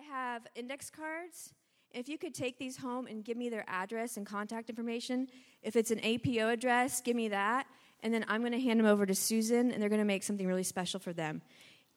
[0.00, 1.52] I have index cards.
[1.92, 5.28] If you could take these home and give me their address and contact information,
[5.62, 7.66] if it's an APO address, give me that.
[8.02, 10.22] And then I'm going to hand them over to Susan, and they're going to make
[10.22, 11.42] something really special for them.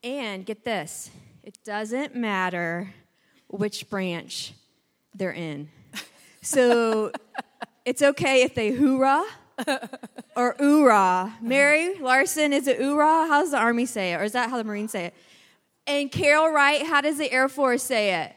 [0.04, 1.12] And get this
[1.44, 2.94] it doesn't matter
[3.48, 4.54] which branch
[5.16, 5.70] they're in.
[6.46, 7.14] So
[7.86, 9.24] it's okay if they hoorah
[10.36, 11.32] or oorah.
[11.42, 13.30] Mary Larson, is it oorah?
[13.30, 14.18] How does the Army say it?
[14.18, 15.14] Or is that how the Marines say it?
[15.86, 18.36] And Carol Wright, how does the Air Force say it?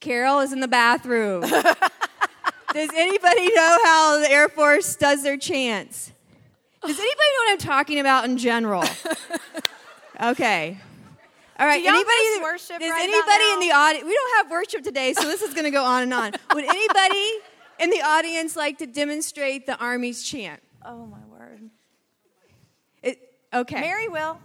[0.00, 1.40] Carol is in the bathroom.
[2.72, 6.12] does anybody know how the Air Force does their chants?
[6.82, 8.84] Does anybody know what I'm talking about in general?
[10.20, 10.78] Okay.
[11.58, 11.84] All right.
[11.84, 12.42] Anybody?
[12.42, 14.06] worship does right anybody in the audience?
[14.06, 16.32] We don't have worship today, so this is going to go on and on.
[16.54, 17.38] Would anybody
[17.78, 20.62] in the audience like to demonstrate the Army's chant?
[20.84, 21.70] Oh my word.
[23.02, 23.18] It,
[23.52, 23.80] okay.
[23.80, 24.38] Mary will.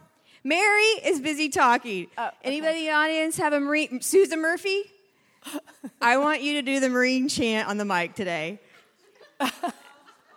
[0.44, 2.08] Mary is busy talking.
[2.18, 2.36] Oh, okay.
[2.44, 4.02] Anybody in the audience have a Marine?
[4.02, 4.84] Susan Murphy?
[6.02, 8.60] I want you to do the Marine chant on the mic today.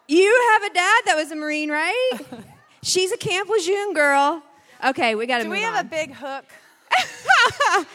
[0.08, 2.18] you have a dad that was a Marine, right?
[2.82, 4.42] She's a Camp Lejeune girl.
[4.84, 5.86] Okay, we got to Do we have on.
[5.86, 6.44] a big hook?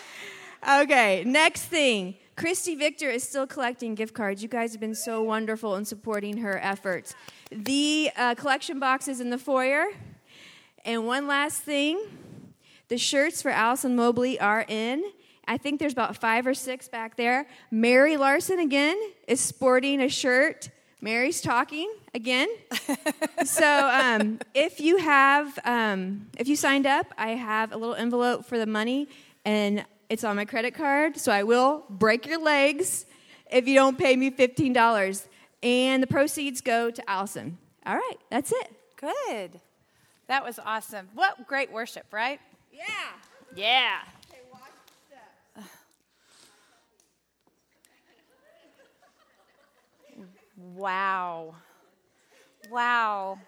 [0.67, 2.15] Okay, next thing.
[2.35, 4.43] Christy Victor is still collecting gift cards.
[4.43, 7.15] You guys have been so wonderful in supporting her efforts.
[7.51, 9.85] The uh, collection box is in the foyer.
[10.85, 11.99] And one last thing
[12.89, 15.03] the shirts for Allison Mobley are in.
[15.47, 17.47] I think there's about five or six back there.
[17.71, 20.69] Mary Larson, again, is sporting a shirt.
[21.01, 22.49] Mary's talking again.
[23.45, 28.45] so um, if you have, um, if you signed up, I have a little envelope
[28.45, 29.07] for the money,
[29.45, 31.17] and it's on my credit card.
[31.17, 33.05] So I will break your legs
[33.51, 35.27] if you don't pay me fifteen dollars,
[35.63, 37.57] and the proceeds go to Allison.
[37.85, 38.71] All right, that's it.
[38.97, 39.61] Good.
[40.29, 41.09] That was awesome.
[41.15, 42.39] What great worship, right?
[42.71, 42.83] Yeah.
[43.55, 43.97] Yeah.
[50.75, 51.55] Wow.
[52.69, 53.39] Wow.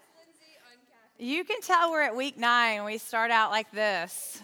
[1.18, 2.84] You can tell we're at week nine.
[2.84, 4.40] We start out like this.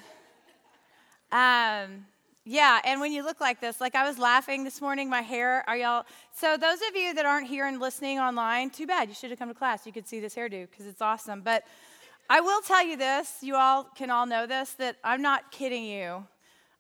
[1.33, 2.07] Um,
[2.45, 5.65] yeah, and when you look like this, like I was laughing this morning, my hair,
[5.67, 6.05] are y'all?
[6.35, 9.09] So, those of you that aren't here and listening online, too bad.
[9.09, 9.87] You should have come to class.
[9.87, 11.41] You could see this hairdo because it's awesome.
[11.41, 11.65] But
[12.31, 15.85] I will tell you this, you all can all know this, that I'm not kidding
[15.85, 16.27] you.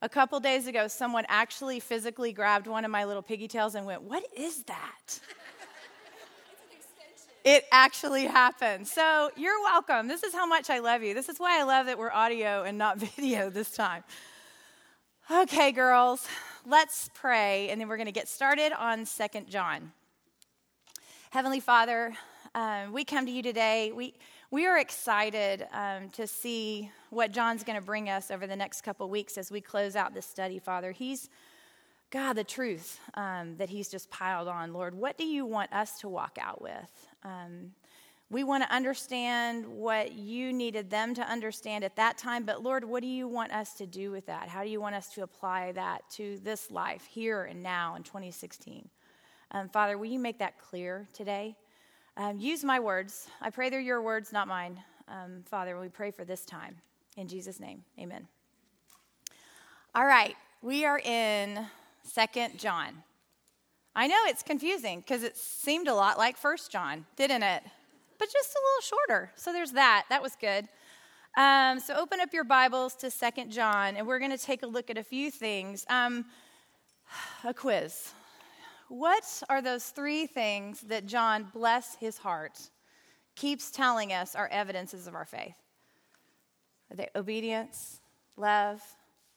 [0.02, 4.02] A couple days ago, someone actually physically grabbed one of my little pigtails and went,
[4.02, 5.20] What is that?
[7.44, 8.86] It actually happened.
[8.86, 10.06] So you're welcome.
[10.06, 11.14] This is how much I love you.
[11.14, 14.04] This is why I love that we're audio and not video this time.
[15.30, 16.26] Okay, girls,
[16.66, 19.92] let's pray, and then we're going to get started on Second John.
[21.30, 22.12] Heavenly Father,
[22.54, 23.92] um, we come to you today.
[23.92, 24.14] We,
[24.50, 28.80] we are excited um, to see what John's going to bring us over the next
[28.80, 30.90] couple weeks as we close out this study, Father.
[30.90, 31.28] He's,
[32.10, 34.72] God, the truth um, that he's just piled on.
[34.72, 37.08] Lord, what do you want us to walk out with?
[37.24, 37.72] Um,
[38.30, 42.84] we want to understand what you needed them to understand at that time, but Lord,
[42.84, 44.48] what do you want us to do with that?
[44.48, 48.02] How do you want us to apply that to this life here and now in
[48.02, 48.88] 2016?
[49.50, 51.56] Um, Father, will you make that clear today?
[52.18, 53.28] Um, use my words.
[53.40, 54.82] I pray they're your words, not mine.
[55.06, 56.74] Um, Father, we pray for this time.
[57.16, 58.26] In Jesus' name, amen.
[59.94, 61.64] All right, we are in
[62.02, 63.04] Second John.
[63.94, 67.62] I know it's confusing because it seemed a lot like First John, didn't it?
[68.18, 69.30] But just a little shorter.
[69.36, 70.06] So there's that.
[70.08, 70.66] That was good.
[71.36, 74.66] Um, so open up your Bibles to Second John, and we're going to take a
[74.66, 75.86] look at a few things.
[75.88, 76.24] Um,
[77.44, 78.10] a quiz.
[78.88, 82.58] What are those three things that John, bless his heart,
[83.36, 85.56] keeps telling us are evidences of our faith?
[86.90, 88.00] Are they obedience,
[88.36, 88.80] love,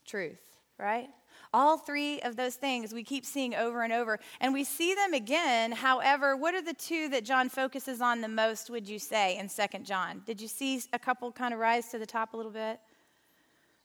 [0.06, 0.41] truth,
[0.78, 1.09] right?
[1.53, 5.13] All three of those things we keep seeing over and over, and we see them
[5.13, 5.73] again.
[5.73, 9.50] However, what are the two that John focuses on the most, would you say, in
[9.50, 10.22] Second John?
[10.25, 12.79] Did you see a couple kind of rise to the top a little bit?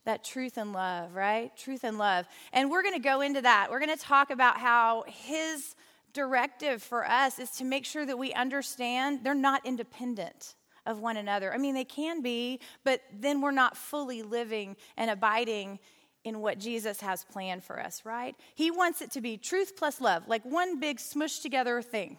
[0.07, 1.55] That truth and love, right?
[1.57, 2.27] Truth and love.
[2.53, 3.69] And we're going to go into that.
[3.71, 5.77] We're going to talk about how his
[6.15, 10.55] directive for us is to make sure that we understand they're not independent
[10.87, 11.53] of one another.
[11.53, 15.79] I mean, they can be, but then we're not fully living and abiding
[16.25, 18.35] in what Jesus has planned for us, right?
[18.55, 22.19] He wants it to be truth plus love, like one big smushed together thing.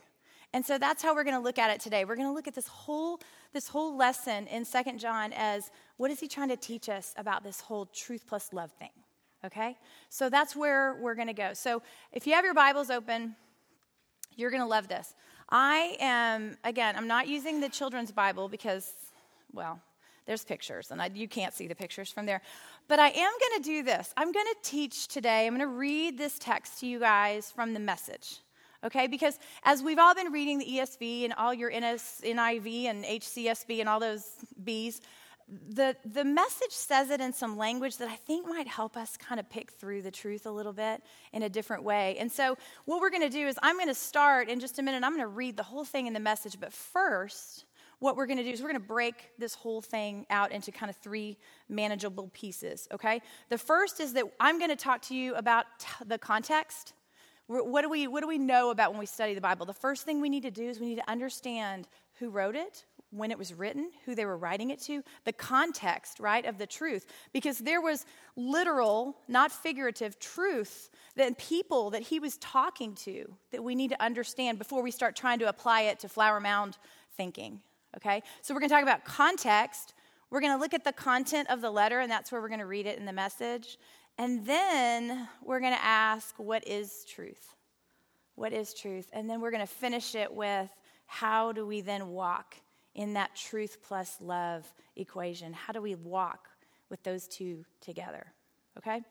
[0.54, 2.06] And so that's how we're going to look at it today.
[2.06, 3.20] We're going to look at this whole
[3.54, 7.44] this whole lesson in Second John as what is he trying to teach us about
[7.44, 8.92] this whole truth plus love thing?
[9.46, 9.78] Okay?
[10.10, 11.54] So that's where we're going to go.
[11.54, 13.36] So if you have your Bibles open,
[14.36, 15.14] you're going to love this.
[15.50, 18.94] I am again, I'm not using the children's Bible because
[19.54, 19.80] well,
[20.26, 22.42] There's pictures, and I, you can't see the pictures from there.
[22.88, 24.14] But I am going to do this.
[24.18, 25.48] I'm going to teach today.
[25.48, 28.40] I'm going to read this text to you guys from the message.
[28.84, 33.80] Okay, because as we've all been reading the ESV and all your NIV and HCSB
[33.80, 34.24] and all those
[34.64, 35.02] B's,
[35.48, 39.40] the, the message says it in some language that I think might help us kind
[39.40, 41.02] of pick through the truth a little bit
[41.32, 42.18] in a different way.
[42.20, 44.82] And so, what we're going to do is, I'm going to start in just a
[44.82, 45.04] minute.
[45.04, 46.60] I'm going to read the whole thing in the message.
[46.60, 47.66] But first,
[48.00, 50.72] what we're going to do is we're going to break this whole thing out into
[50.72, 51.38] kind of three
[51.70, 53.22] manageable pieces, okay?
[53.50, 56.94] The first is that I'm going to talk to you about t- the context.
[57.48, 59.66] What do, we, what do we know about when we study the Bible?
[59.66, 61.88] The first thing we need to do is we need to understand
[62.20, 62.84] who wrote it,
[63.18, 66.68] when it was written, who they were writing it to, the context, right, of the
[66.68, 67.06] truth.
[67.34, 68.06] Because there was
[68.36, 74.04] literal, not figurative, truth that people that he was talking to that we need to
[74.04, 76.78] understand before we start trying to apply it to flower mound
[77.16, 77.62] thinking.
[77.96, 78.22] Okay?
[78.42, 79.94] So we're to talk about context.
[80.30, 82.86] We're to look at the content of the letter, and that's where we're to read
[82.86, 83.78] it in the message.
[84.18, 87.56] And then we're to ask, what is truth?
[88.36, 89.10] What is truth?
[89.14, 90.70] And then we're to finish it with,
[91.08, 92.56] how do we then walk
[92.98, 94.66] in that truth plus love
[94.98, 95.54] equation?
[95.54, 96.50] How do we walk
[96.90, 98.26] with those two together?
[98.78, 99.02] Okay?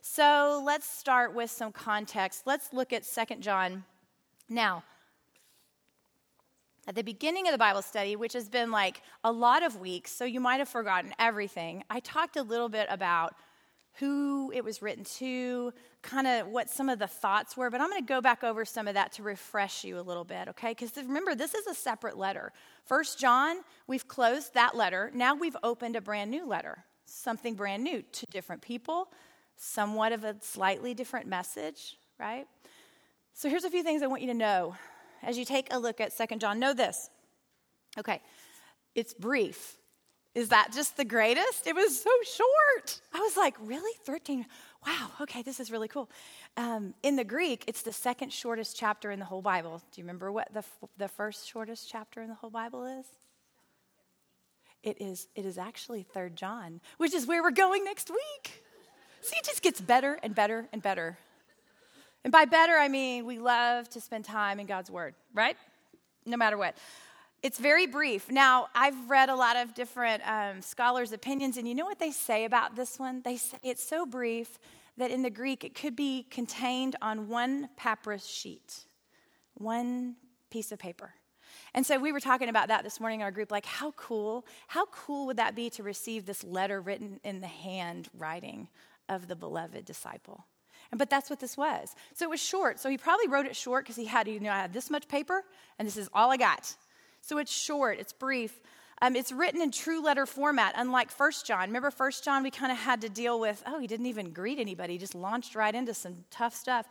[0.00, 2.42] So let's start with some context.
[2.46, 3.84] Let's look at Second John.
[4.48, 4.82] Now,
[6.86, 10.10] at the beginning of the Bible study, which has been like a lot of weeks,
[10.10, 13.34] so you might have forgotten everything, I talked a little bit about
[13.98, 17.88] who it was written to, kind of what some of the thoughts were, but I'm
[17.88, 20.70] going to go back over some of that to refresh you a little bit, okay?
[20.70, 22.52] Because remember, this is a separate letter.
[22.84, 25.12] First John, we've closed that letter.
[25.14, 29.08] Now we've opened a brand new letter, something brand new to different people,
[29.56, 32.46] somewhat of a slightly different message, right?
[33.32, 34.74] So here's a few things I want you to know
[35.22, 36.58] as you take a look at Second John.
[36.58, 37.10] Know this.
[37.96, 38.20] Okay,
[38.96, 39.76] it's brief.
[40.34, 41.66] Is that just the greatest?
[41.66, 43.00] It was so short.
[43.12, 43.92] I was like, really?
[44.04, 44.44] 13?
[44.84, 46.10] Wow, okay, this is really cool.
[46.56, 49.80] Um, in the Greek, it's the second shortest chapter in the whole Bible.
[49.92, 50.64] Do you remember what the,
[50.98, 53.06] the first shortest chapter in the whole Bible is?
[54.82, 58.64] It is, it is actually Third John, which is where we're going next week.
[59.22, 61.16] See, it just gets better and better and better.
[62.24, 65.56] And by better, I mean we love to spend time in God's Word, right?
[66.26, 66.76] No matter what.
[67.44, 68.30] It's very brief.
[68.30, 72.10] Now, I've read a lot of different um, scholars' opinions, and you know what they
[72.10, 73.20] say about this one?
[73.22, 74.58] They say it's so brief
[74.96, 78.86] that in the Greek it could be contained on one papyrus sheet,
[79.52, 80.16] one
[80.48, 81.12] piece of paper.
[81.74, 84.46] And so we were talking about that this morning in our group like, how cool,
[84.66, 88.68] how cool would that be to receive this letter written in the handwriting
[89.10, 90.46] of the beloved disciple?
[90.90, 91.94] And, but that's what this was.
[92.14, 92.80] So it was short.
[92.80, 95.08] So he probably wrote it short because he had, you know, I have this much
[95.08, 95.44] paper,
[95.78, 96.74] and this is all I got.
[97.26, 98.60] So it's short, it's brief.
[99.00, 101.68] Um, it's written in true letter format, unlike First John.
[101.68, 104.58] Remember, First John, we kind of had to deal with, oh, he didn't even greet
[104.58, 106.86] anybody, he just launched right into some tough stuff.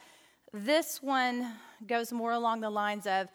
[0.52, 1.54] This one
[1.86, 3.28] goes more along the lines of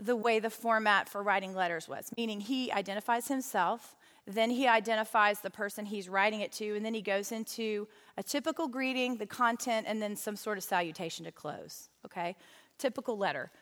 [0.00, 3.94] the way the format for writing letters was, meaning he identifies himself,
[4.26, 7.86] then he identifies the person he's writing it to, and then he goes into
[8.16, 11.88] a typical greeting, the content, and then some sort of salutation to close.
[12.04, 12.34] Okay?
[12.78, 13.52] Typical letter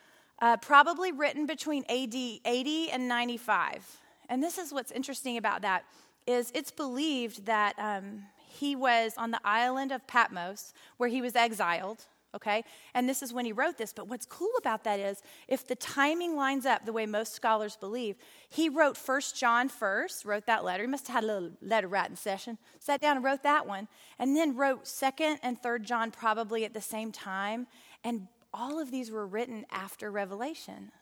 [0.40, 3.98] uh, probably written between AD 80 and 95.
[4.28, 5.84] And this is what's interesting about that
[6.26, 11.36] is it's believed that um, he was on the island of Patmos where he was
[11.36, 12.64] exiled okay?
[12.94, 15.74] And this is when he wrote this but what's cool about that is if the
[15.74, 18.16] timing lines up the way most scholars believe
[18.48, 20.84] he wrote first john first wrote that letter.
[20.84, 22.58] He must have had a little letter writing session.
[22.78, 23.88] Sat down and wrote that one
[24.18, 27.66] and then wrote second and third john probably at the same time
[28.04, 30.92] and all of these were written after Revelation.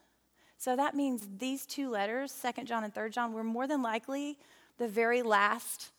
[0.57, 4.39] So that means these two letters, 2nd John and 3rd John, were more than likely
[4.79, 5.93] the very last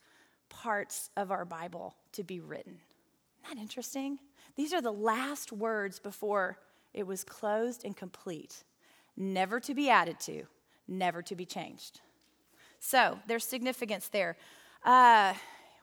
[0.50, 2.80] parts of our Bible to be written.
[3.44, 4.20] Isn't that interesting?
[4.56, 6.60] These are the last words before
[6.94, 8.64] it was closed and complete,
[9.16, 10.44] never to be added to,
[10.88, 12.02] never to be changed.
[12.80, 14.38] So there's significance there.
[14.84, 15.34] Uh,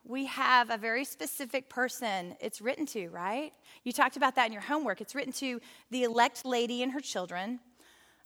[0.09, 3.53] we have a very specific person it's written to, right?
[3.85, 5.01] You talked about that in your homework.
[5.01, 5.61] It's written to
[5.91, 7.61] the elect lady and her children.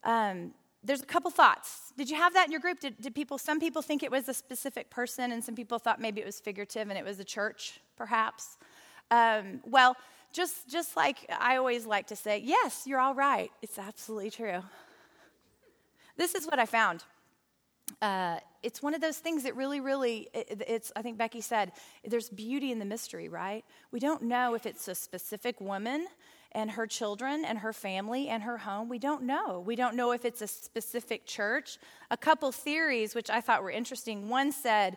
[0.04, 1.92] Um, there's a couple thoughts.
[1.96, 2.80] Did you have that in your group?
[2.80, 6.00] Did, did, people, some people think it was a specific person, and some people thought
[6.00, 8.58] maybe it was figurative and it was the church, perhaps?
[9.10, 9.96] Um, well,
[10.32, 13.50] just, just like I always like to say, yes, you're all right.
[13.62, 14.62] It's absolutely true.
[16.16, 17.04] This is what I found.
[18.00, 21.72] Uh, it's one of those things that really, really, it, it's, I think Becky said,
[22.04, 23.64] there's beauty in the mystery, right?
[23.90, 26.06] We don't know if it's a specific woman.
[26.52, 28.88] and her children and her family and her home.
[28.88, 29.60] We don't know.
[29.60, 31.78] We don't know if it's a specific church.
[32.10, 34.28] A couple theories, which I thought were interesting.
[34.28, 34.96] One said,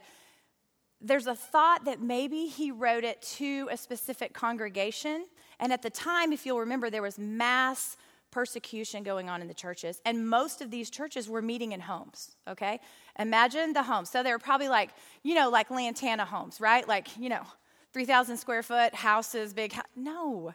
[1.00, 5.26] there's a thought that maybe he wrote it to a specific congregation.
[5.60, 7.98] And at the time, if you'll remember, there was mass
[8.34, 10.02] persecution going on in the churches.
[10.06, 12.80] And most of these churches were meeting in homes, okay?
[13.20, 14.10] Imagine the homes.
[14.10, 14.90] So they were probably like,
[15.22, 16.86] you know, like Lantana homes, right?
[16.88, 17.44] Like, you know,
[17.94, 19.74] 3,000 square foot houses, big.
[19.74, 19.86] house.
[19.96, 20.54] no.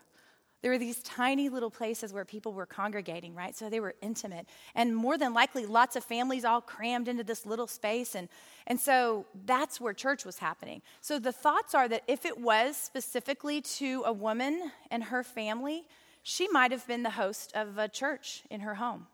[0.60, 3.56] There were these tiny little places where people were congregating, right?
[3.56, 4.48] So they were intimate.
[4.74, 8.16] And more than likely, lots of families all crammed into this little space.
[8.16, 8.28] And,
[8.66, 10.82] and so that's where church was happening.
[11.00, 15.84] So the thoughts are that if it was specifically to a woman and her family,
[16.22, 19.06] she might have been the host of a church in her home.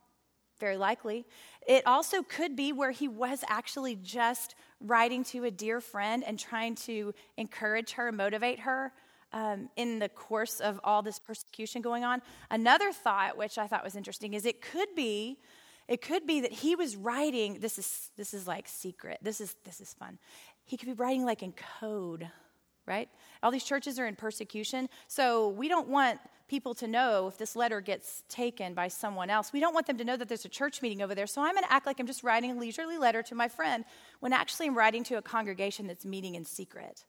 [0.60, 1.26] Very likely.
[1.66, 6.38] It also could be where he was actually just writing to a dear friend and
[6.38, 8.92] trying to encourage her, motivate her
[9.32, 12.22] um, in the course of all this persecution going on.
[12.50, 15.38] Another thought, which I thought was interesting, is it could be,
[15.88, 17.58] it could be that he was writing.
[17.60, 19.18] This is this is like secret.
[19.20, 20.18] This is this is fun.
[20.64, 22.30] He could be writing like in code,
[22.86, 23.08] right?
[23.42, 27.56] All these churches are in persecution, so we don't want people to know if this
[27.56, 29.52] letter gets taken by someone else.
[29.52, 31.26] We don't want them to know that there's a church meeting over there.
[31.26, 33.84] So I'm going to act like I'm just writing a leisurely letter to my friend
[34.20, 37.04] when actually I'm writing to a congregation that's meeting in secret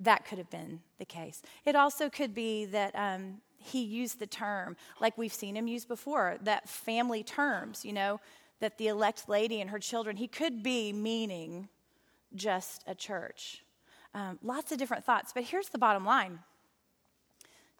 [0.00, 1.42] that could have been the case.
[1.64, 5.84] It also could be that um, he used the term, like we've seen him use
[5.84, 8.20] before, that family terms, you know,
[8.60, 11.68] that the elect lady and her children, he could be meaning
[12.34, 13.62] just a church.
[14.14, 16.40] Um, lots of different thoughts, but here's the bottom line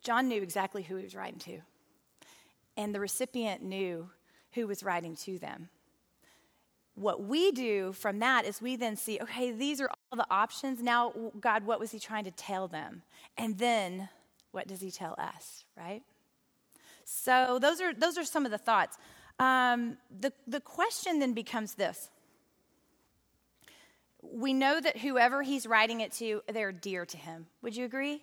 [0.02, 1.60] John knew exactly who he was writing to,
[2.76, 4.10] and the recipient knew
[4.52, 5.68] who was writing to them
[7.00, 10.82] what we do from that is we then see, okay, these are all the options.
[10.82, 13.02] Now, God, what was He trying to tell them?
[13.38, 14.08] And then
[14.52, 16.02] what does He tell us, right?
[17.04, 18.96] So those are those are some of the thoughts.
[19.38, 22.10] Um, the the question then becomes this:
[24.22, 27.46] We know that whoever He's writing it to, they're dear to Him.
[27.62, 28.22] Would you agree?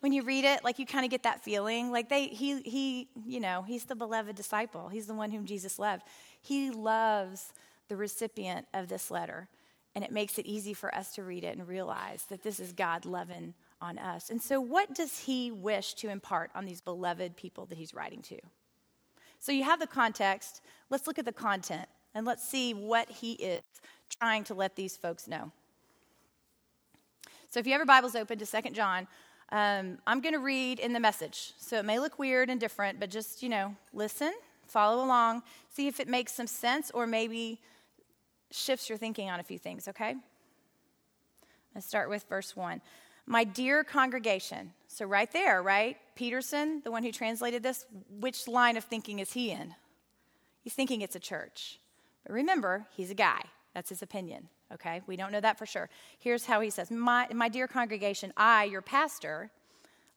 [0.00, 3.08] When you read it, like you kind of get that feeling, like they he he
[3.26, 4.88] you know he's the beloved disciple.
[4.88, 6.04] He's the one whom Jesus loved.
[6.40, 7.52] He loves
[7.88, 9.48] the recipient of this letter.
[9.94, 12.72] And it makes it easy for us to read it and realize that this is
[12.72, 14.30] God loving on us.
[14.30, 18.22] And so, what does he wish to impart on these beloved people that he's writing
[18.22, 18.38] to?
[19.40, 20.62] So, you have the context.
[20.90, 23.62] Let's look at the content and let's see what he is
[24.10, 25.50] trying to let these folks know.
[27.48, 29.08] So, if you have your Bibles open to Second John,
[29.50, 31.52] um, I'm going to read in the message.
[31.58, 34.32] So, it may look weird and different, but just, you know, listen,
[34.66, 37.60] follow along, see if it makes some sense or maybe
[38.52, 40.14] shifts your thinking on a few things, okay?
[41.74, 42.80] Let's start with verse 1.
[43.26, 44.72] My dear congregation.
[44.88, 45.96] So, right there, right?
[46.14, 47.86] Peterson, the one who translated this,
[48.18, 49.74] which line of thinking is he in?
[50.62, 51.80] He's thinking it's a church.
[52.24, 53.42] But remember, he's a guy.
[53.74, 55.00] That's his opinion, okay?
[55.06, 55.88] We don't know that for sure.
[56.18, 59.50] Here's how he says My, my dear congregation, I, your pastor,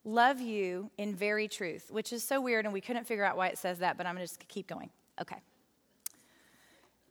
[0.03, 3.47] love you in very truth, which is so weird, and we couldn't figure out why
[3.47, 4.89] it says that, but I'm to just keep going.
[5.21, 5.37] Okay.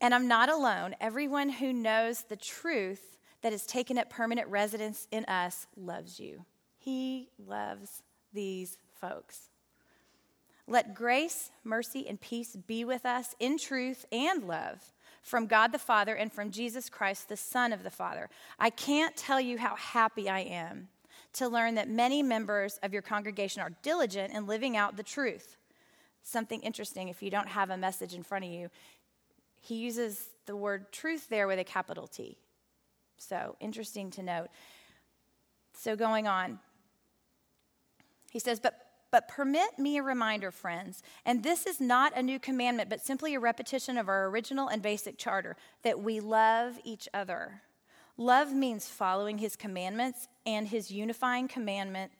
[0.01, 0.97] And I'm not alone.
[1.01, 6.45] Everyone who knows the truth that has taken up permanent residence in us loves you.
[6.77, 9.51] He loves these folks.
[10.67, 15.79] Let grace, mercy, and peace be with us in truth and love from God the
[15.79, 18.29] Father and from Jesus Christ, the Son of the Father.
[18.59, 20.89] I can't tell you how happy I am
[21.35, 25.57] to learn that many members of your congregation are diligent in living out the truth.
[26.23, 28.69] Something interesting if you don't have a message in front of you
[29.63, 32.37] he uses the word truth there with a capital T.
[33.17, 34.49] So, interesting to note.
[35.73, 36.59] So, going on,
[38.33, 38.75] he says, But
[39.13, 43.35] but permit me a reminder, friends, and this is not a new commandment, but simply
[43.35, 47.61] a repetition of our original and basic charter that we love each other.
[48.17, 52.11] Love means following his commandments, and his unifying commandment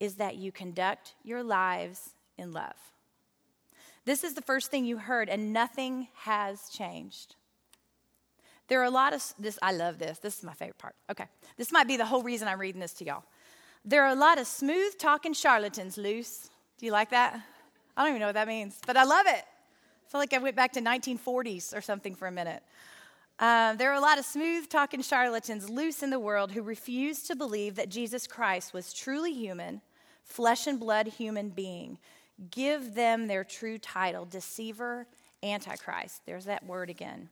[0.00, 2.76] is that you conduct your lives in love.
[4.04, 7.36] This is the first thing you heard, and nothing has changed.
[8.66, 10.18] There are a lot of this, I love this.
[10.18, 10.94] This is my favorite part.
[11.10, 11.26] Okay.
[11.56, 13.24] This might be the whole reason I'm reading this to y'all.
[13.84, 16.50] There are a lot of smooth talking charlatans loose.
[16.78, 17.40] Do you like that?
[17.96, 19.44] I don't even know what that means, but I love it.
[19.44, 22.62] I feel like I went back to 1940s or something for a minute.
[23.38, 27.22] Uh, there are a lot of smooth talking charlatans loose in the world who refuse
[27.22, 29.80] to believe that Jesus Christ was truly human,
[30.24, 31.98] flesh and blood human being
[32.50, 35.06] give them their true title deceiver,
[35.42, 36.22] antichrist.
[36.26, 37.28] There's that word again.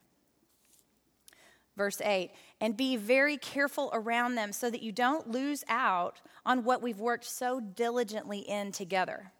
[1.79, 6.65] Verse 8, and be very careful around them so that you don't lose out on
[6.65, 9.31] what we've worked so diligently in together.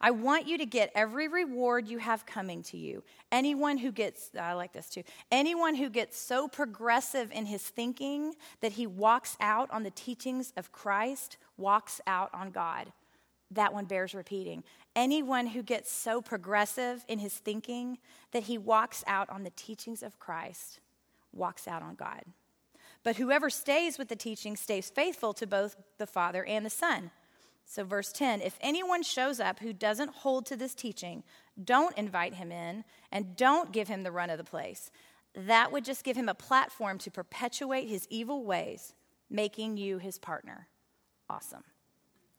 [0.00, 3.02] I want you to get every reward you have coming to you.
[3.32, 8.34] Anyone who gets, I like this too, anyone who gets so progressive in his thinking
[8.60, 12.92] that he walks out on the teachings of Christ walks out on God.
[13.50, 14.62] That one bears repeating.
[14.94, 17.98] Anyone who gets so progressive in his thinking
[18.30, 20.78] that he walks out on the teachings of Christ
[21.32, 22.22] walks out on God.
[23.04, 27.10] But whoever stays with the teaching stays faithful to both the Father and the Son.
[27.64, 31.22] So, verse 10 if anyone shows up who doesn't hold to this teaching,
[31.62, 34.90] don't invite him in and don't give him the run of the place.
[35.34, 38.94] That would just give him a platform to perpetuate his evil ways,
[39.30, 40.68] making you his partner.
[41.30, 41.64] Awesome.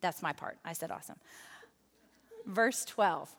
[0.02, 0.58] That's my part.
[0.64, 1.18] I said awesome.
[2.46, 3.36] Verse 12.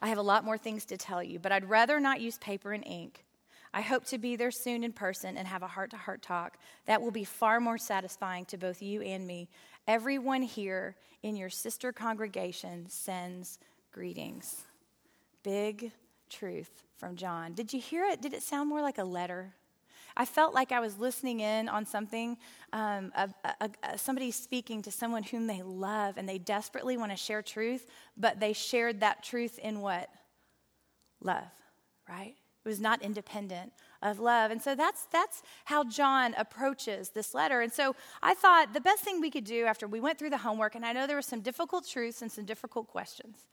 [0.00, 2.72] I have a lot more things to tell you, but I'd rather not use paper
[2.72, 3.24] and ink.
[3.74, 6.58] I hope to be there soon in person and have a heart to heart talk.
[6.86, 9.48] That will be far more satisfying to both you and me.
[9.88, 13.58] Everyone here in your sister congregation sends
[13.90, 14.64] greetings.
[15.42, 15.92] Big
[16.28, 17.54] truth from John.
[17.54, 18.20] Did you hear it?
[18.20, 19.54] Did it sound more like a letter?
[20.16, 22.36] I felt like I was listening in on something,
[22.72, 27.12] um, a, a, a, somebody speaking to someone whom they love and they desperately want
[27.12, 27.86] to share truth,
[28.16, 30.10] but they shared that truth in what?
[31.22, 31.50] Love,
[32.06, 32.34] right?
[32.64, 34.50] It was not independent of love.
[34.50, 37.60] And so that's, that's how John approaches this letter.
[37.60, 40.38] And so I thought the best thing we could do after we went through the
[40.38, 43.46] homework, and I know there were some difficult truths and some difficult questions,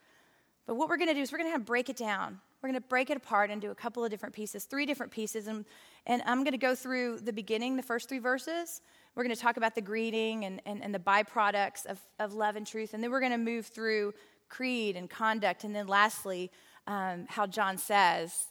[0.67, 2.39] but what we're going to do is we're going to break it down.
[2.61, 5.47] We're going to break it apart into a couple of different pieces, three different pieces.
[5.47, 5.65] And,
[6.05, 8.81] and I'm going to go through the beginning, the first three verses.
[9.15, 12.55] We're going to talk about the greeting and, and, and the byproducts of, of love
[12.55, 12.93] and truth.
[12.93, 14.13] And then we're going to move through
[14.49, 15.63] creed and conduct.
[15.63, 16.51] And then lastly,
[16.85, 18.45] um, how John says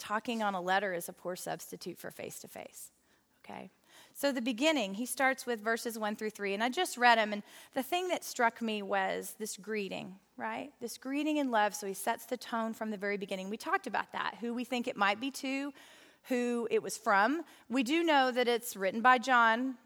[0.00, 2.90] talking on a letter is a poor substitute for face to face.
[3.44, 3.70] Okay?
[4.14, 7.32] So, the beginning, he starts with verses 1 through 3, and I just read them,
[7.32, 7.42] and
[7.74, 10.72] the thing that struck me was this greeting, right?
[10.80, 11.74] This greeting in love.
[11.74, 13.48] So, he sets the tone from the very beginning.
[13.48, 15.72] We talked about that, who we think it might be to,
[16.24, 17.42] who it was from.
[17.68, 19.76] We do know that it's written by John.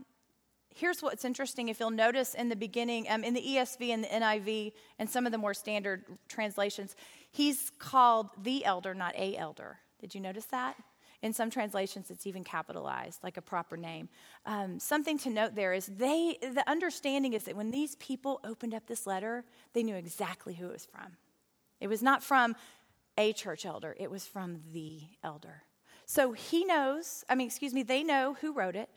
[0.74, 4.08] Here's what's interesting if you'll notice in the beginning, um, in the ESV and the
[4.08, 6.96] NIV, and some of the more standard translations,
[7.30, 9.78] he's called the elder, not a elder.
[10.04, 10.76] Did you notice that?
[11.22, 14.10] In some translations, it's even capitalized, like a proper name.
[14.44, 18.74] Um, something to note there is they, the understanding is that when these people opened
[18.74, 21.16] up this letter, they knew exactly who it was from.
[21.80, 22.54] It was not from
[23.16, 25.62] a church elder, it was from the elder.
[26.04, 28.90] So he knows, I mean, excuse me, they know who wrote it.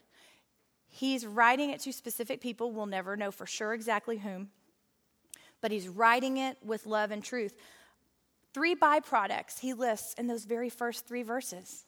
[0.90, 2.74] He's writing it to specific people.
[2.74, 4.50] We'll never know for sure exactly whom,
[5.62, 7.56] but he's writing it with love and truth
[8.58, 11.86] three byproducts he lists in those very first three verses.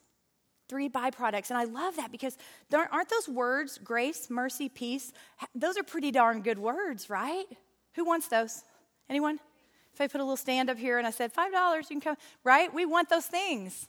[0.67, 1.49] Three byproducts.
[1.49, 2.37] And I love that because
[2.71, 5.11] aren't those words, grace, mercy, peace,
[5.55, 7.45] those are pretty darn good words, right?
[7.95, 8.61] Who wants those?
[9.09, 9.39] Anyone?
[9.95, 12.17] If I put a little stand up here and I said, $5, you can come,
[12.43, 12.71] right?
[12.71, 13.87] We want those things.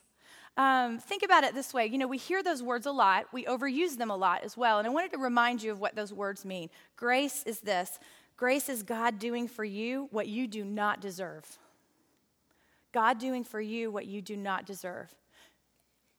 [0.56, 3.44] Um, think about it this way you know, we hear those words a lot, we
[3.44, 4.78] overuse them a lot as well.
[4.78, 6.70] And I wanted to remind you of what those words mean.
[6.96, 7.98] Grace is this
[8.38, 11.58] grace is God doing for you what you do not deserve.
[12.92, 15.14] God doing for you what you do not deserve.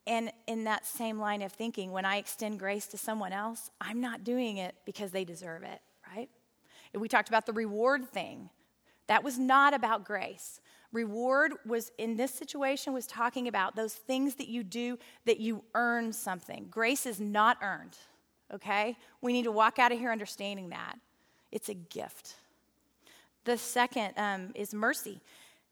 [0.08, 4.02] And in that same line of thinking, when I extend grace to someone else, I'm
[4.02, 5.80] not doing it because they deserve it,
[6.16, 6.30] right?
[6.94, 8.50] And we talked about the reward thing.
[9.08, 10.60] That was not about grace.
[10.92, 15.64] Reward was, in this situation, was talking about those things that you do that you
[15.76, 16.68] earn something.
[16.70, 17.98] Grace is not earned,
[18.54, 18.98] okay?
[19.22, 20.98] We need to walk out of here understanding that.
[21.52, 22.36] It's a gift.
[23.46, 25.22] The second um, is mercy.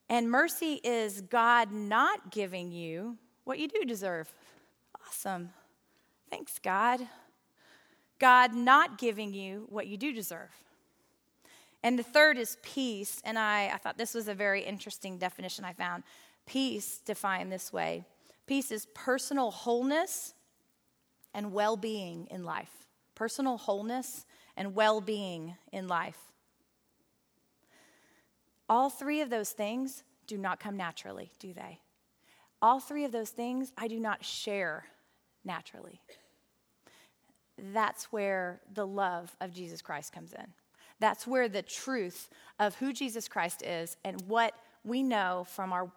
[0.09, 4.31] And mercy is God not giving you what you do deserve.
[5.07, 5.51] Awesome.
[6.29, 6.99] Thanks, God.
[8.17, 10.49] God not giving you what you do deserve.
[11.83, 13.21] And the third is peace.
[13.23, 16.03] And I, I thought this was a very interesting definition I found.
[16.45, 18.05] Peace, defined this way
[18.47, 20.33] peace is personal wholeness
[21.35, 22.87] and well being in life.
[23.13, 24.25] Personal wholeness
[24.57, 26.17] and well being in life.
[28.69, 31.79] All three of those things do not come naturally, do they?
[32.61, 34.85] All three of those things I do not share
[35.43, 36.01] naturally.
[37.73, 40.45] That's where the love of Jesus Christ comes in.
[40.99, 42.29] That's where the truth
[42.59, 44.53] of who Jesus Christ is and what
[44.83, 45.91] we know from our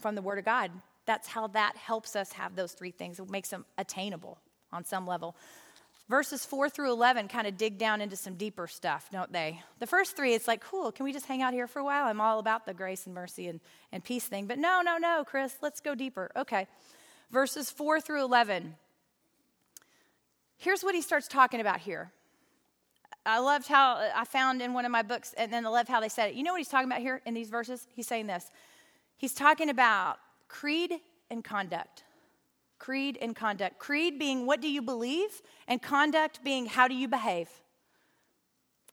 [0.00, 0.72] from the word of God.
[1.04, 3.20] That's how that helps us have those three things.
[3.20, 4.38] It makes them attainable
[4.72, 5.36] on some level.
[6.08, 9.60] Verses 4 through 11 kind of dig down into some deeper stuff, don't they?
[9.80, 12.06] The first three, it's like, cool, can we just hang out here for a while?
[12.06, 14.46] I'm all about the grace and mercy and, and peace thing.
[14.46, 16.30] But no, no, no, Kris, let's go deeper.
[16.36, 16.68] Okay.
[17.32, 18.76] Verses 4 through 11.
[20.58, 22.12] Here's what he starts talking about here
[23.26, 25.88] I loved how uh, I found in one of my books, and then I love
[25.88, 26.36] how they said it.
[26.36, 27.88] You know what he's talking about here in these verses?
[27.92, 28.50] He's saying this.
[29.16, 30.92] He's talking about creed
[31.30, 32.04] and conduct.
[32.78, 33.78] Creed and conduct.
[33.78, 37.48] Creed being what do you believe, and conduct being how do you behave.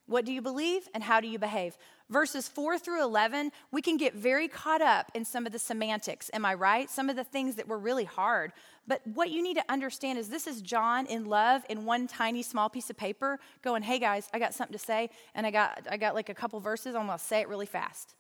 [0.06, 1.78] What do you believe, and how do you behave?
[2.10, 6.30] Verses 4 through 11, we can get very caught up in some of the semantics,
[6.34, 6.90] am I right?
[6.90, 8.52] Some of the things that were really hard.
[8.86, 12.44] But what you need to understand is this is John in love in one tiny
[12.44, 15.88] small piece of paper going, hey guys, I got something to say, and I got,
[15.90, 18.16] I got like a couple verses, I'm gonna say it really fast.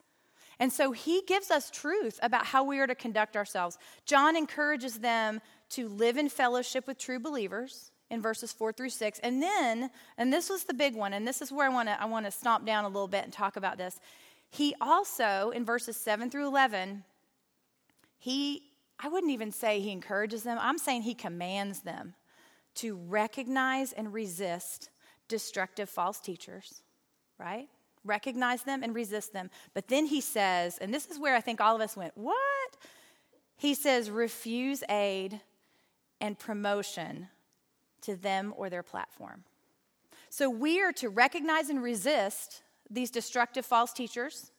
[0.59, 3.77] And so he gives us truth about how we are to conduct ourselves.
[4.05, 5.41] John encourages them
[5.75, 9.19] to live in fellowship with true believers in verses 4 through 6.
[9.19, 12.01] And then, and this was the big one, and this is where I want to
[12.01, 13.99] I want to stomp down a little bit and talk about this.
[14.49, 17.03] He also in verses 7 through 11
[18.19, 18.61] he
[18.99, 20.57] I wouldn't even say he encourages them.
[20.61, 22.13] I'm saying he commands them
[22.75, 24.89] to recognize and resist
[25.27, 26.83] destructive false teachers,
[27.37, 27.67] right?
[28.05, 29.49] Recognize them and resist them.
[29.73, 32.77] But then he says, and this is where I think all of us went, What?
[33.57, 35.41] He says, refuse aid
[36.23, 37.27] and promotion
[38.01, 39.43] to them or their platform.
[40.29, 44.51] So we are to recognize and resist these destructive false teachers,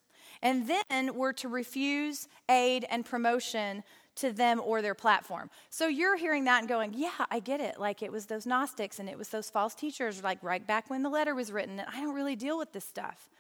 [0.43, 3.83] and then we're to refuse aid and promotion
[4.17, 5.49] to them or their platform.
[5.71, 7.81] So you're hearing that and going, Yeah, I get it.
[7.81, 11.03] Like it was those Gnostics and it was those false teachers, like right back when
[11.03, 13.31] the letter was written, and I don't really deal with this stuff.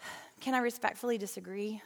[0.40, 1.82] Can I respectfully disagree?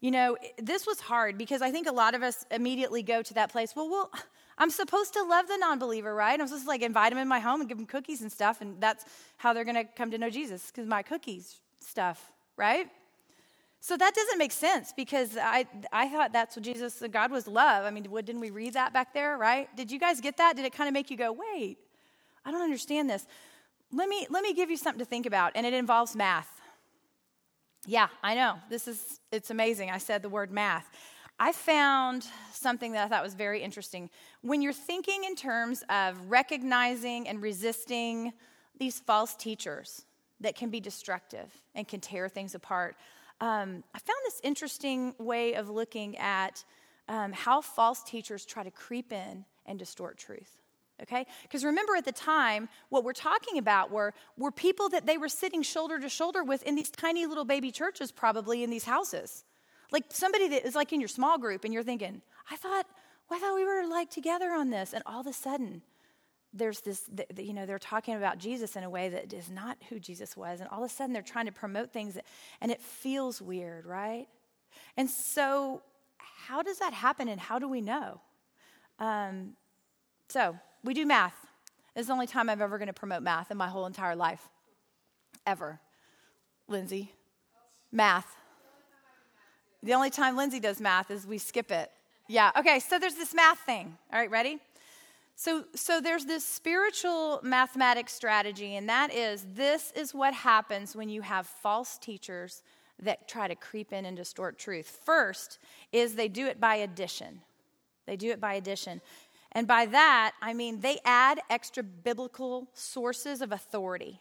[0.00, 3.34] You know, this was hard because I think a lot of us immediately go to
[3.34, 3.74] that place.
[3.74, 4.10] Well, well,
[4.58, 6.38] I'm supposed to love the non believer, right?
[6.38, 8.60] I'm supposed to like invite them in my home and give them cookies and stuff,
[8.60, 9.04] and that's
[9.38, 12.88] how they're going to come to know Jesus because my cookies stuff, right?
[13.80, 17.84] So that doesn't make sense because I, I thought that's what Jesus, God was love.
[17.84, 19.74] I mean, what, didn't we read that back there, right?
[19.76, 20.56] Did you guys get that?
[20.56, 21.78] Did it kind of make you go, wait,
[22.44, 23.26] I don't understand this?
[23.92, 26.57] Let me, let me give you something to think about, and it involves math.
[27.86, 28.56] Yeah, I know.
[28.68, 29.90] This is, it's amazing.
[29.90, 30.90] I said the word math.
[31.40, 34.10] I found something that I thought was very interesting.
[34.42, 38.32] When you're thinking in terms of recognizing and resisting
[38.78, 40.04] these false teachers
[40.40, 42.96] that can be destructive and can tear things apart,
[43.40, 46.64] um, I found this interesting way of looking at
[47.08, 50.60] um, how false teachers try to creep in and distort truth.
[51.02, 51.26] Okay?
[51.42, 55.28] Because remember at the time, what we're talking about were, were people that they were
[55.28, 59.44] sitting shoulder to shoulder with in these tiny little baby churches, probably in these houses.
[59.90, 62.86] Like somebody that is like in your small group and you're thinking, I thought,
[63.28, 64.92] well, I thought we were like together on this.
[64.92, 65.82] And all of a sudden,
[66.52, 70.00] there's this, you know, they're talking about Jesus in a way that is not who
[70.00, 70.60] Jesus was.
[70.60, 72.24] And all of a sudden, they're trying to promote things, that,
[72.60, 74.26] and it feels weird, right?
[74.96, 75.82] And so,
[76.16, 78.20] how does that happen and how do we know?
[78.98, 79.54] Um,
[80.28, 81.34] so, we do math.
[81.94, 84.16] This is the only time I'm ever going to promote math in my whole entire
[84.16, 84.48] life.
[85.46, 85.80] Ever.
[86.68, 87.12] Lindsay.
[87.90, 88.36] Math.
[89.82, 91.90] The only time Lindsay does math is we skip it.
[92.26, 93.96] Yeah, okay, so there's this math thing.
[94.12, 94.58] All right, ready?
[95.34, 101.08] So, so there's this spiritual mathematics strategy, and that is this is what happens when
[101.08, 102.62] you have false teachers
[103.00, 104.98] that try to creep in and distort truth.
[105.04, 105.58] First
[105.92, 107.40] is they do it by addition.
[108.06, 109.00] They do it by addition.
[109.52, 114.20] And by that, I mean they add extra biblical sources of authority.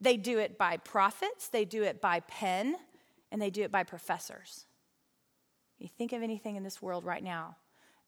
[0.00, 2.76] They do it by prophets, they do it by pen,
[3.32, 4.66] and they do it by professors.
[5.78, 7.56] You think of anything in this world right now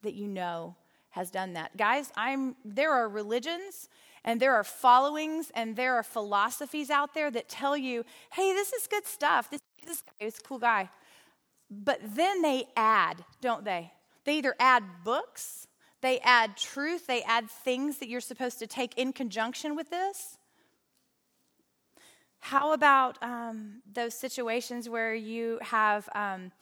[0.02, 0.76] that you know
[1.10, 1.76] has done that.
[1.76, 3.88] Guys, I'm there are religions
[4.24, 8.72] and there are followings and there are philosophies out there that tell you, "Hey, this
[8.72, 9.50] is good stuff.
[9.50, 10.90] This this guy is a cool guy."
[11.70, 13.92] But then they add, don't they?
[14.24, 15.66] They either add books,
[16.00, 20.38] they add truth, they add things that you're supposed to take in conjunction with this.
[22.40, 26.52] How about um, those situations where you have um,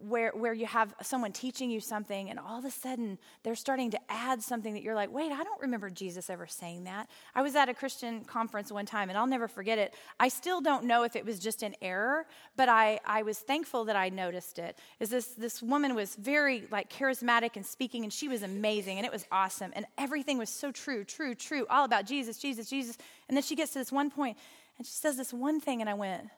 [0.00, 3.90] where, where you have someone teaching you something and all of a sudden they're starting
[3.90, 7.08] to add something that you're like, wait, I don't remember Jesus ever saying that.
[7.34, 9.94] I was at a Christian conference one time and I'll never forget it.
[10.20, 12.26] I still don't know if it was just an error,
[12.56, 14.78] but I, I was thankful that I noticed it.
[15.00, 19.06] Is this, this woman was very like charismatic and speaking and she was amazing and
[19.06, 22.96] it was awesome and everything was so true, true, true, all about Jesus, Jesus, Jesus.
[23.28, 24.38] And then she gets to this one point
[24.78, 26.28] and she says this one thing and I went,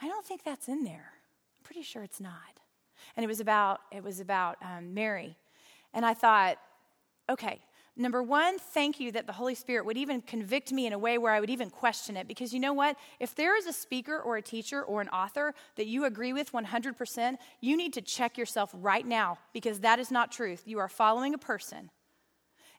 [0.00, 1.15] I don't think that's in there
[1.66, 2.60] pretty sure it's not.
[3.16, 5.36] And it was about, it was about um, Mary.
[5.92, 6.58] And I thought,
[7.28, 7.60] okay,
[7.96, 11.18] number one, thank you that the Holy Spirit would even convict me in a way
[11.18, 12.28] where I would even question it.
[12.28, 12.96] Because you know what?
[13.18, 16.52] If there is a speaker or a teacher or an author that you agree with
[16.52, 20.62] 100%, you need to check yourself right now because that is not truth.
[20.66, 21.90] You are following a person.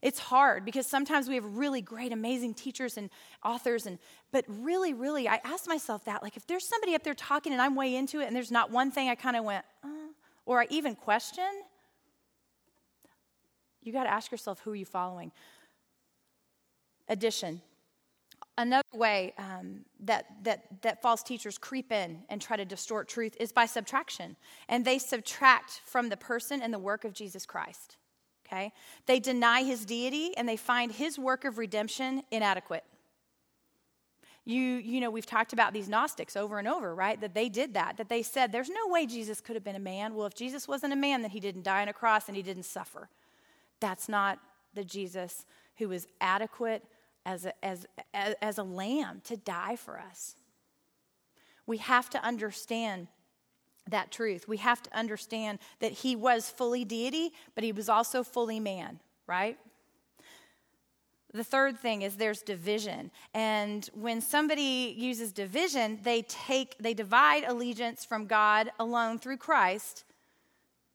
[0.02, 3.10] It's hard because sometimes we have really great, amazing teachers and
[3.44, 3.98] authors, and
[4.32, 7.62] but really, really, I asked myself that like, if there's somebody up there talking and
[7.62, 9.88] I'm way into it, and there's not one thing I kind of went, uh,
[10.46, 11.46] or I even question,
[13.82, 15.32] you got to ask yourself, who are you following?
[17.08, 17.62] Addition.
[18.58, 23.38] Another way um, that, that, that false teachers creep in and try to distort truth
[23.40, 24.36] is by subtraction.
[24.68, 27.98] And they subtract from the person and the work of Jesus Christ.
[28.48, 28.72] Okay?
[29.06, 32.84] They deny his deity and they find his work of redemption inadequate.
[34.46, 37.20] You, you know, we've talked about these Gnostics over and over, right?
[37.20, 39.80] That they did that, that they said, there's no way Jesus could have been a
[39.80, 40.16] man.
[40.16, 42.42] Well, if Jesus wasn't a man, then he didn't die on a cross and he
[42.42, 43.10] didn't suffer.
[43.82, 44.40] That's not
[44.74, 46.86] the Jesus who was adequate
[47.26, 50.38] as a, as, as, as a lamb to die for us.
[51.66, 53.10] We have to understand
[53.90, 54.48] that truth.
[54.48, 59.00] We have to understand that he was fully deity, but he was also fully man,
[59.28, 59.58] right?
[61.34, 63.12] The third thing is there's division.
[63.34, 70.06] And when somebody uses division, they take they divide allegiance from God alone through Christ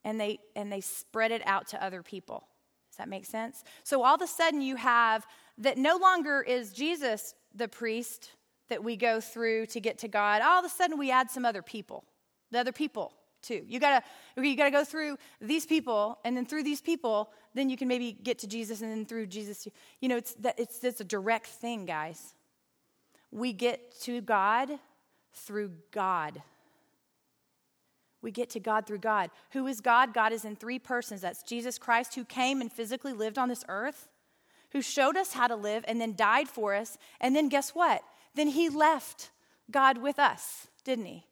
[0.05, 2.49] and they and they spread it out to other people.
[2.91, 3.63] Does that make sense?
[3.85, 5.27] So all of a sudden you have
[5.59, 8.31] that no longer is Jesus the priest
[8.69, 10.41] that we go through to get to God.
[10.43, 12.05] All of a sudden we add some other people.
[12.53, 13.13] The other people
[13.43, 13.65] too.
[13.67, 14.03] You gotta
[14.37, 18.13] you gotta go through these people, and then through these people, then you can maybe
[18.13, 21.05] get to Jesus, and then through Jesus, you, you know, it's that it's it's a
[21.05, 22.35] direct thing, guys.
[23.31, 24.71] We get to God
[25.35, 26.43] through God.
[28.21, 29.31] We get to God through God.
[29.51, 30.15] Who is God?
[30.15, 31.23] God is in three persons.
[31.23, 34.09] That's Jesus Christ, who came and physically lived on this earth,
[34.71, 36.97] who showed us how to live and then died for us.
[37.21, 38.03] And then guess what?
[38.37, 39.31] Then he left
[39.73, 41.27] God with us, didn't he?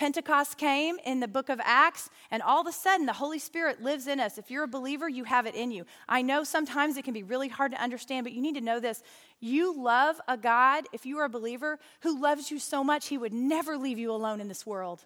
[0.00, 3.82] Pentecost came in the book of Acts, and all of a sudden the Holy Spirit
[3.82, 4.38] lives in us.
[4.38, 5.84] If you're a believer, you have it in you.
[6.08, 8.80] I know sometimes it can be really hard to understand, but you need to know
[8.80, 9.02] this.
[9.40, 13.18] You love a God, if you are a believer, who loves you so much, he
[13.18, 15.04] would never leave you alone in this world.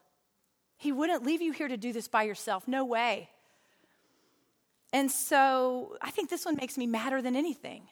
[0.76, 2.68] He wouldn't leave you here to do this by yourself.
[2.68, 3.30] No way.
[4.92, 7.88] And so I think this one makes me madder than anything.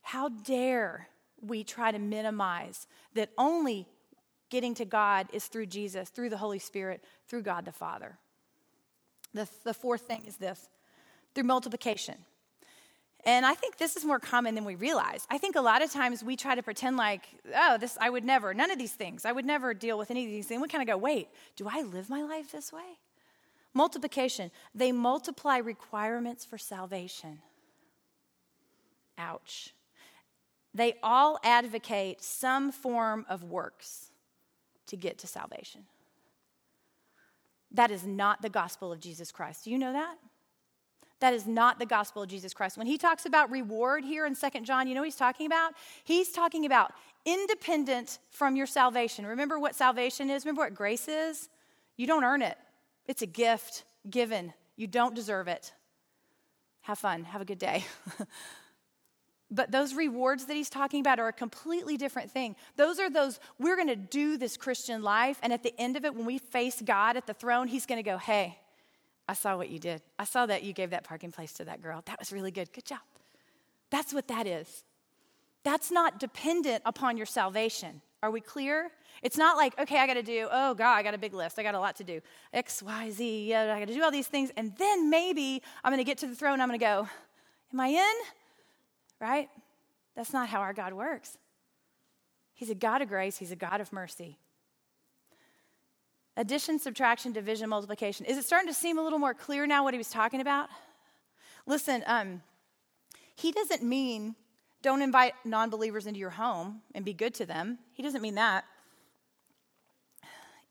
[0.00, 1.08] How dare
[1.42, 3.86] we try to minimize that only
[4.52, 8.18] getting to God is through Jesus, through the Holy Spirit, through God the Father?
[9.32, 10.68] The, the fourth thing is this
[11.34, 12.16] through multiplication.
[13.24, 15.26] And I think this is more common than we realize.
[15.30, 17.22] I think a lot of times we try to pretend like,
[17.56, 19.24] oh, this, I would never, none of these things.
[19.24, 20.60] I would never deal with any of these things.
[20.60, 22.98] We kind of go, wait, do I live my life this way?
[23.72, 27.38] Multiplication, they multiply requirements for salvation.
[29.16, 29.72] Ouch.
[30.74, 34.11] They all advocate some form of works
[34.92, 35.86] to get to salvation.
[37.70, 39.64] That is not the gospel of Jesus Christ.
[39.64, 40.18] Do you know that?
[41.20, 42.76] That is not the gospel of Jesus Christ.
[42.76, 45.72] When he talks about reward here in Second John, you know what he's talking about?
[46.04, 46.92] He's talking about
[47.24, 49.24] independent from your salvation.
[49.24, 50.44] Remember what salvation is?
[50.44, 51.48] Remember what grace is?
[51.96, 52.58] You don't earn it,
[53.06, 54.52] it's a gift given.
[54.76, 55.72] You don't deserve it.
[56.82, 57.24] Have fun.
[57.24, 57.84] Have a good day.
[59.52, 62.56] but those rewards that he's talking about are a completely different thing.
[62.76, 66.04] Those are those, we're going to do this Christian life, and at the end of
[66.04, 68.58] it, when we face God at the throne, he's going to go, hey,
[69.28, 70.02] I saw what you did.
[70.18, 72.02] I saw that you gave that parking place to that girl.
[72.06, 72.72] That was really good.
[72.72, 73.00] Good job.
[73.90, 74.84] That's what that is.
[75.64, 78.00] That's not dependent upon your salvation.
[78.22, 78.90] Are we clear?
[79.22, 81.58] It's not like, okay, I got to do, oh God, I got a big list.
[81.58, 82.20] I got a lot to do.
[82.52, 84.50] X, Y, Z, yeah, I got to do all these things.
[84.56, 86.60] And then maybe I'm going to get to the throne.
[86.60, 87.08] I'm going to go,
[87.72, 88.41] am I in?
[89.22, 89.48] Right?
[90.16, 91.38] That's not how our God works.
[92.52, 94.36] He's a God of grace, He's a God of mercy.
[96.36, 98.26] Addition, subtraction, division, multiplication.
[98.26, 100.70] Is it starting to seem a little more clear now what he was talking about?
[101.66, 102.42] Listen, um,
[103.36, 104.34] he doesn't mean
[104.80, 107.78] don't invite non believers into your home and be good to them.
[107.92, 108.64] He doesn't mean that.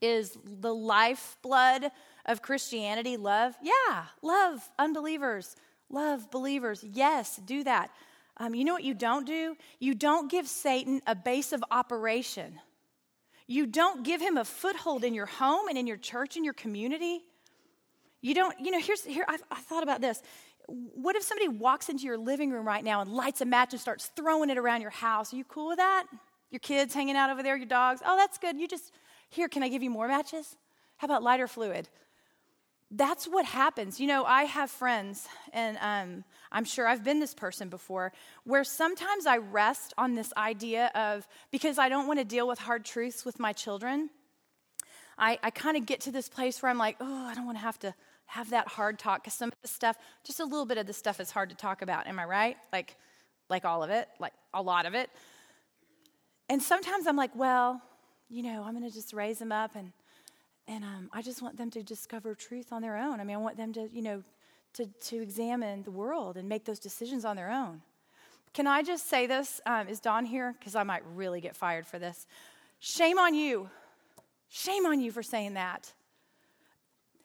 [0.02, 1.92] Is the lifeblood
[2.26, 3.56] of Christianity love?
[3.62, 5.56] Yeah, love unbelievers,
[5.90, 6.84] love believers.
[6.84, 7.92] Yes, do that.
[8.38, 9.56] Um, you know what you don't do?
[9.80, 12.60] You don't give Satan a base of operation
[13.52, 16.54] you don't give him a foothold in your home and in your church and your
[16.54, 17.22] community.
[18.22, 20.22] You don't, you know, here's, here, I, I thought about this.
[20.67, 23.82] What if somebody walks into your living room right now and lights a match and
[23.82, 25.34] starts throwing it around your house?
[25.34, 26.06] Are you cool with that?
[26.50, 28.02] Your kids hanging out over there, your dogs?
[28.06, 28.58] Oh, that's good.
[28.58, 28.94] You just,
[29.30, 30.56] here, can I give you more matches?
[30.96, 31.89] How about lighter fluid?
[32.91, 34.00] that's what happens.
[34.00, 38.12] You know, I have friends, and um, I'm sure I've been this person before,
[38.44, 42.60] where sometimes I rest on this idea of because I don't want to deal with
[42.60, 44.10] hard truths with my children.
[45.18, 47.58] I, I kind of get to this place where I'm like, oh, I don't want
[47.58, 47.94] to have to
[48.26, 50.94] have that hard talk because some of the stuff, just a little bit of the
[50.94, 52.08] stuff is hard to talk about.
[52.08, 52.58] Am I right?
[52.72, 52.96] Like,
[53.50, 55.10] like all of it, like a lot of it.
[56.50, 57.82] And sometimes I'm like, well,
[58.30, 59.92] you know, I'm going to just raise them up and
[60.68, 63.20] and um, I just want them to discover truth on their own.
[63.20, 64.24] I mean, I want them to, you know,
[64.74, 67.82] to, to examine the world and make those decisions on their own.
[68.54, 69.62] Can I just say this?
[69.66, 70.56] Um, is Dawn here?
[70.60, 72.28] Because I might really get fired for this.
[72.80, 73.70] Shame on you.
[74.50, 75.94] Shame on you for saying that.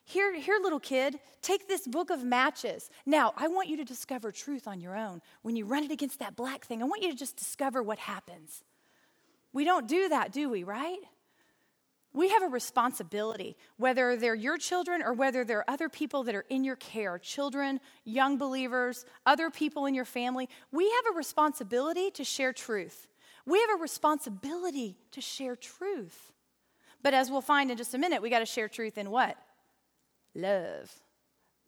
[0.05, 2.91] Here, here, little kid, take this book of matches.
[3.05, 5.21] Now, I want you to discover truth on your own.
[5.43, 7.99] When you run it against that black thing, I want you to just discover what
[7.99, 8.63] happens.
[9.53, 10.99] We don't do that, do we, right?
[12.17, 16.47] We have a responsibility, whether they're your children or whether they're other people that are
[16.49, 20.49] in your care children, young believers, other people in your family.
[20.73, 23.07] We have a responsibility to share truth.
[23.45, 26.33] We have a responsibility to share truth.
[27.03, 29.37] But as we'll find in just a minute, we got to share truth in what?
[30.35, 30.91] love.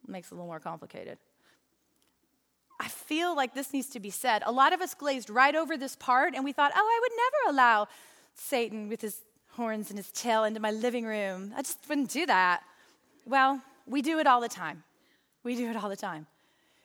[0.07, 1.19] Makes it a little more complicated.
[2.79, 4.41] I feel like this needs to be said.
[4.47, 7.11] A lot of us glazed right over this part and we thought, oh, I would
[7.17, 7.87] never allow
[8.33, 9.21] Satan with his
[9.59, 11.53] horns and his tail into my living room.
[11.53, 12.61] I just wouldn't do that.
[13.25, 14.83] Well, we do it all the time.
[15.43, 16.27] We do it all the time.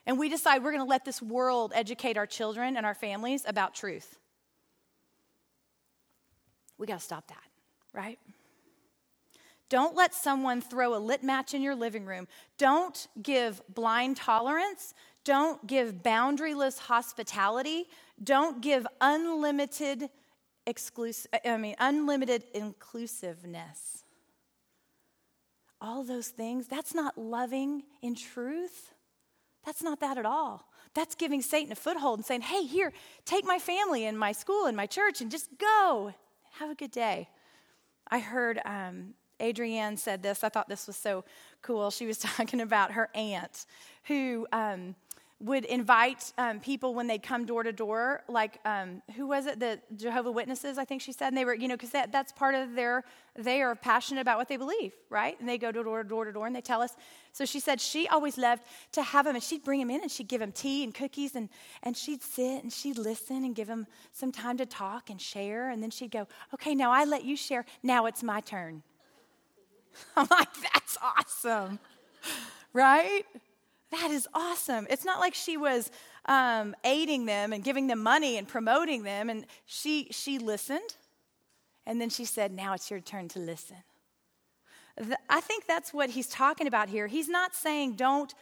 [0.07, 3.45] And we decide we're going to let this world educate our children and our families
[3.47, 4.19] about truth.
[6.77, 7.45] We got to stop that,
[7.93, 8.19] right?
[9.69, 12.27] Don't let someone throw a lit match in your living room.
[12.59, 14.95] Don't give blind tolerance.
[15.23, 17.85] Don't give boundaryless hospitality.
[18.23, 20.11] Don't give unlimited
[20.67, 24.05] exclusive I mean unlimited inclusiveness.
[25.81, 28.95] All those things, that's not loving in truth.
[29.67, 30.67] That's not that at all.
[30.95, 32.93] That's giving Satan a foothold and saying, "Hey, here,
[33.25, 36.15] take my family and my school and my church and just go.
[36.59, 37.29] Have a good day."
[38.09, 40.45] I heard um, Adrienne said this.
[40.45, 41.25] I thought this was so
[41.63, 41.91] cool.
[41.91, 43.67] She was talking about her aunt
[44.05, 44.95] who um,
[45.45, 49.61] would invite um, people when they'd come door to door, like um, who was it?
[49.61, 51.29] The Jehovah Witnesses, I think she said.
[51.29, 53.05] And they were, you know, because that, that's part of their,
[53.37, 55.39] they are passionate about what they believe, right?
[55.39, 56.97] And they go door to door to door and they tell us.
[57.33, 60.11] So she said she always loved to have them and she'd bring them in and
[60.11, 61.51] she'd give them tea and cookies and,
[61.83, 65.69] and she'd sit and she'd listen and give them some time to talk and share.
[65.69, 67.67] And then she'd go, okay, now I let you share.
[67.83, 68.83] Now it's my turn.
[70.17, 71.79] I'm like, that's awesome,
[72.73, 73.25] right?
[74.01, 74.89] That is awesome.
[74.91, 75.91] It's not like she was
[76.27, 79.31] um, aiding them and giving them money and promoting them.
[79.31, 80.97] And she, she listened.
[81.87, 83.77] And then she said, Now it's your turn to listen.
[84.97, 87.07] The, I think that's what he's talking about here.
[87.07, 88.35] He's not saying don't,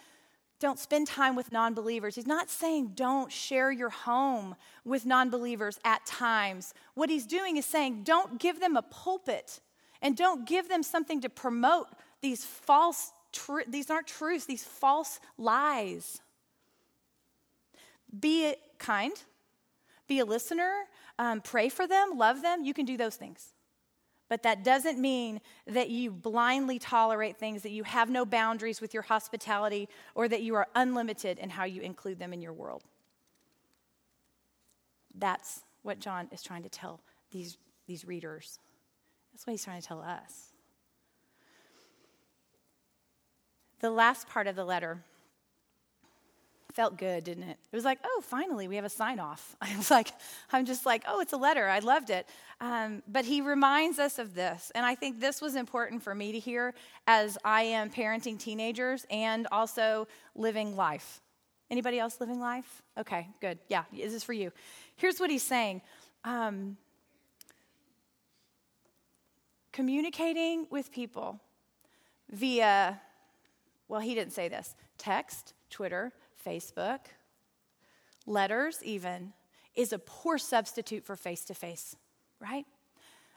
[0.58, 2.14] don't spend time with non believers.
[2.14, 6.72] He's not saying don't share your home with non believers at times.
[6.94, 9.60] What he's doing is saying don't give them a pulpit
[10.00, 11.88] and don't give them something to promote
[12.22, 16.20] these false, tr- these aren't truths, these false lies.
[18.18, 19.14] Be kind,
[20.06, 20.84] be a listener,
[21.18, 22.64] um, pray for them, love them.
[22.64, 23.54] You can do those things.
[24.28, 28.94] But that doesn't mean that you blindly tolerate things, that you have no boundaries with
[28.94, 32.82] your hospitality, or that you are unlimited in how you include them in your world.
[35.14, 38.58] That's what John is trying to tell these, these readers.
[39.32, 40.51] That's what he's trying to tell us.
[43.82, 45.02] The last part of the letter
[46.72, 47.58] felt good, didn't it?
[47.70, 49.56] It was like, oh, finally, we have a sign off.
[49.60, 50.08] I was like,
[50.52, 51.68] I'm just like, oh, it's a letter.
[51.68, 52.26] I loved it.
[52.60, 54.72] Um, but he reminds us of this.
[54.74, 56.74] And I think this was important for me to hear
[57.06, 61.20] as I am parenting teenagers and also living life.
[61.70, 62.82] Anybody else living life?
[62.98, 63.58] Okay, good.
[63.68, 64.52] Yeah, is this is for you.
[64.96, 65.82] Here's what he's saying
[66.24, 66.76] um,
[69.72, 71.40] communicating with people
[72.30, 73.00] via,
[73.92, 76.12] well, he didn't say this text, Twitter,
[76.46, 77.00] Facebook,
[78.24, 79.34] letters, even,
[79.74, 81.94] is a poor substitute for face to face,
[82.40, 82.64] right?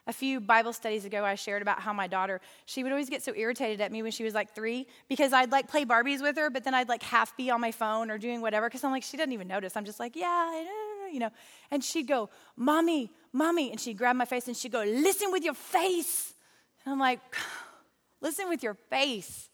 [0.07, 3.21] A few Bible studies ago, I shared about how my daughter, she would always get
[3.21, 6.37] so irritated at me when she was like three because I'd like play Barbies with
[6.37, 8.91] her, but then I'd like half be on my phone or doing whatever because I'm
[8.91, 9.75] like, she doesn't even notice.
[9.75, 10.63] I'm just like, yeah,
[11.11, 11.31] you know.
[11.69, 13.71] And she'd go, Mommy, Mommy.
[13.71, 16.33] And she'd grab my face and she'd go, Listen with your face.
[16.85, 17.19] And I'm like,
[18.21, 19.49] Listen with your face.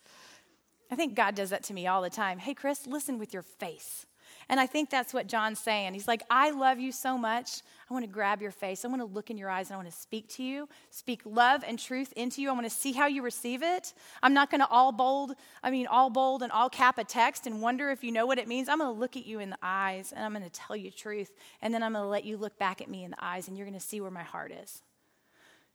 [0.91, 2.37] I think God does that to me all the time.
[2.37, 4.05] Hey, Kris, listen with your face.
[4.49, 5.93] And I think that's what John's saying.
[5.93, 7.61] He's like, I love you so much.
[7.89, 8.83] I want to grab your face.
[8.83, 11.21] I want to look in your eyes and I want to speak to you, speak
[11.25, 12.49] love and truth into you.
[12.49, 13.93] I want to see how you receive it.
[14.21, 17.47] I'm not going to all bold, I mean, all bold and all cap a text
[17.47, 18.67] and wonder if you know what it means.
[18.67, 20.91] I'm going to look at you in the eyes and I'm going to tell you
[20.91, 21.31] truth.
[21.61, 23.57] And then I'm going to let you look back at me in the eyes and
[23.57, 24.81] you're going to see where my heart is.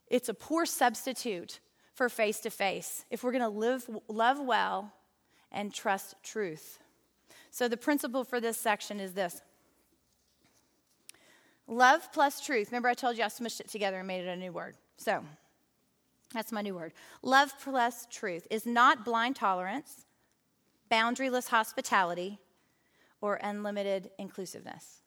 [0.09, 1.61] It's a poor substitute
[1.95, 3.05] for face to face.
[3.11, 4.93] If we're going to live, love well
[5.53, 6.79] and trust truth.
[7.51, 9.41] So, the principle for this section is this
[11.67, 12.69] love plus truth.
[12.71, 14.77] Remember, I told you I smushed it together and made it a new word.
[14.97, 15.25] So,
[16.35, 16.93] that's my new word.
[17.23, 20.05] Love plus truth is not blind tolerance,
[20.91, 22.39] boundaryless hospitality,
[23.21, 25.03] or unlimited inclusiveness.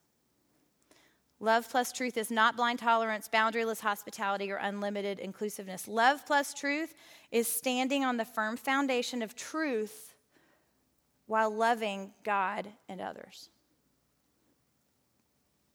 [1.40, 5.88] Love plus truth is not blind tolerance, boundaryless hospitality, or unlimited inclusiveness.
[5.88, 6.94] Love plus truth
[7.32, 10.16] is standing on the firm foundation of truth
[11.30, 13.50] while loving God and others.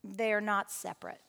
[0.02, 1.20] They are not separate.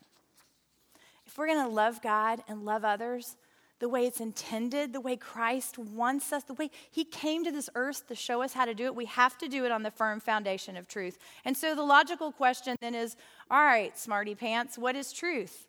[1.28, 3.38] If we're going to love God and love others,
[3.78, 7.70] the way it's intended, the way Christ wants us, the way He came to this
[7.76, 9.92] earth to show us how to do it, we have to do it on the
[9.92, 11.20] firm foundation of truth.
[11.46, 13.16] And so the logical question then is
[13.52, 15.68] all right, smarty pants, what is truth?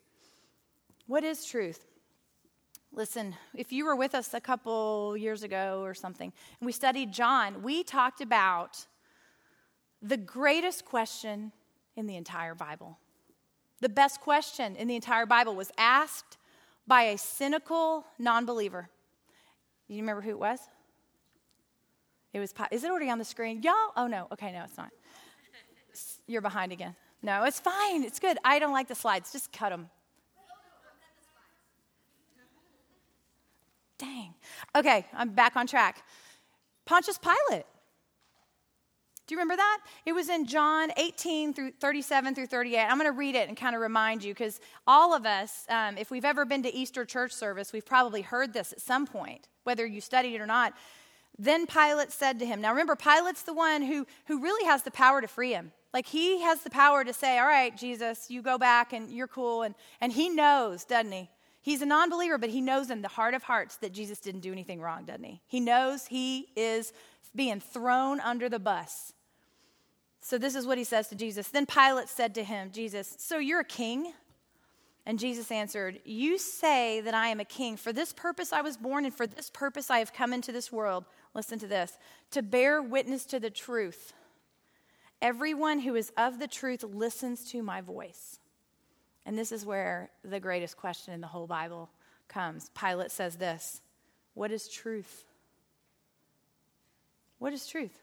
[1.05, 1.85] What is truth?
[2.91, 7.11] Listen, if you were with us a couple years ago or something, and we studied
[7.11, 8.85] John, we talked about
[10.01, 11.51] the greatest question
[11.95, 12.97] in the entire Bible.
[13.81, 16.37] The best question in the entire Bible was asked
[16.87, 18.89] by a cynical non believer.
[19.87, 20.59] You remember who it was?
[22.33, 23.61] It was, is it already on the screen?
[23.63, 23.73] Y'all?
[23.95, 24.27] Oh, no.
[24.31, 24.91] Okay, no, it's not.
[26.27, 26.95] You're behind again.
[27.23, 28.03] No, it's fine.
[28.03, 28.37] It's good.
[28.43, 29.31] I don't like the slides.
[29.31, 29.89] Just cut them.
[33.97, 34.33] Dang.
[34.75, 36.03] Okay, I'm back on track.
[36.85, 37.65] Pontius Pilate.
[39.27, 39.79] Do you remember that?
[40.05, 42.79] It was in John 18 through 37 through 38.
[42.79, 45.97] I'm going to read it and kind of remind you because all of us, um,
[45.97, 49.49] if we've ever been to Easter church service, we've probably heard this at some point,
[49.65, 50.73] whether you studied it or not.
[51.37, 54.91] Then Pilate said to him, Now remember, Pilate's the one who, who really has the
[54.91, 55.73] power to free him.
[55.93, 59.27] Like he has the power to say, All right, Jesus, you go back and you're
[59.27, 59.63] cool.
[59.63, 61.29] And, and he knows, doesn't he?
[61.67, 64.39] He's a non believer, but he knows in the heart of hearts that Jesus didn't
[64.39, 65.41] do anything wrong, doesn't he?
[65.47, 66.93] He knows he is
[67.35, 69.11] being thrown under the bus.
[70.21, 71.49] So this is what he says to Jesus.
[71.49, 74.13] Then Pilate said to him, Jesus, so you're a king?
[75.05, 77.75] And Jesus answered, You say that I am a king.
[77.75, 80.71] For this purpose I was born, and for this purpose I have come into this
[80.71, 81.03] world.
[81.33, 81.97] Listen to this
[82.31, 84.13] to bear witness to the truth.
[85.21, 88.39] Everyone who is of the truth listens to my voice.
[89.27, 91.89] And this is where the greatest question in the whole Bible
[92.29, 92.71] comes.
[92.73, 93.81] Pilate says this
[94.33, 95.25] What is truth?
[97.37, 98.01] What is truth?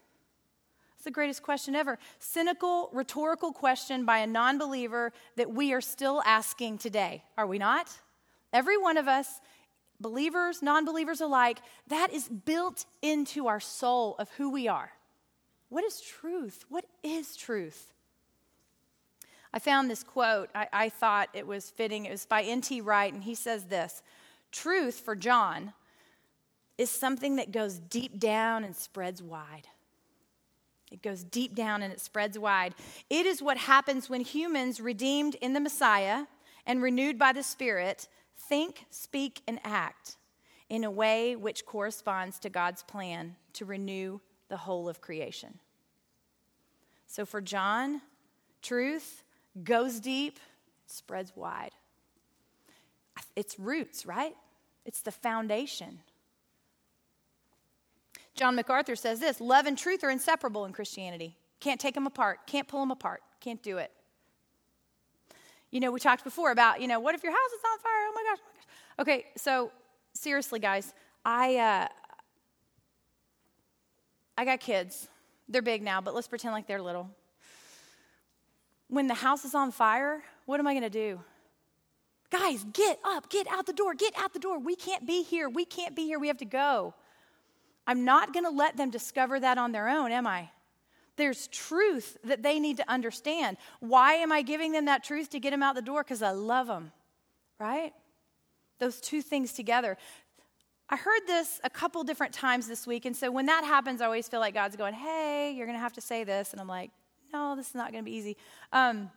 [0.95, 1.99] It's the greatest question ever.
[2.18, 7.59] Cynical, rhetorical question by a non believer that we are still asking today, are we
[7.59, 7.89] not?
[8.53, 9.41] Every one of us,
[9.99, 11.59] believers, non believers alike,
[11.89, 14.93] that is built into our soul of who we are.
[15.70, 16.66] What is truth?
[16.68, 17.93] What is truth?
[19.55, 20.50] I found this quote.
[20.52, 22.07] I, I thought it was fitting.
[22.07, 22.80] It was by N.T.
[22.80, 24.02] Wright, and he says this
[24.50, 25.72] Truth for John
[26.76, 29.68] is something that goes deep down and spreads wide.
[30.90, 32.74] It goes deep down and it spreads wide.
[33.09, 36.26] It is what happens when humans, redeemed in the Messiah
[36.66, 40.16] and renewed by the Spirit, think, speak, and act
[40.68, 45.61] in a way which corresponds to God's plan to renew the whole of creation.
[47.07, 48.00] So for John,
[48.61, 49.22] truth
[49.62, 50.40] goes deep,
[50.86, 51.72] spreads wide.
[53.36, 54.34] It's roots, right?
[54.84, 56.00] It's the foundation.
[58.34, 61.36] John MacArthur says this love and truth are inseparable in Christianity.
[61.61, 63.90] Can't take them apart, can't pull them apart, can't do it.
[65.70, 67.92] You know, we talked before about, you know, what if your house is on fire?
[67.92, 68.38] Oh my gosh.
[68.40, 68.64] Oh my gosh.
[69.00, 69.72] Okay, so
[70.12, 70.94] seriously, guys,
[71.24, 71.88] I, uh,
[74.36, 75.09] I got kids.
[75.48, 77.11] They're big now, but let's pretend like they're little.
[78.95, 81.20] When the house is on fire, what am I going to do?
[82.30, 84.57] Guys, get up, get out the door, get out the door.
[84.61, 85.49] We can't be here.
[85.49, 86.20] We can't be here.
[86.20, 86.95] We have to go.
[87.88, 90.49] I'm not going to let them discover that on their own, am I?
[91.16, 93.57] There's truth that they need to understand.
[93.80, 96.05] Why am I giving them that truth to get them out the door?
[96.05, 96.92] Because I love them,
[97.59, 97.92] right?
[98.78, 99.99] Those two things together.
[100.88, 104.05] I heard this a couple different times this week, and so when that happens, I
[104.05, 106.53] always feel like God's going, Hey, you're going to have to say this.
[106.53, 106.92] And I'm like,
[107.35, 108.37] No, this is not going to be easy.
[108.72, 109.11] Um,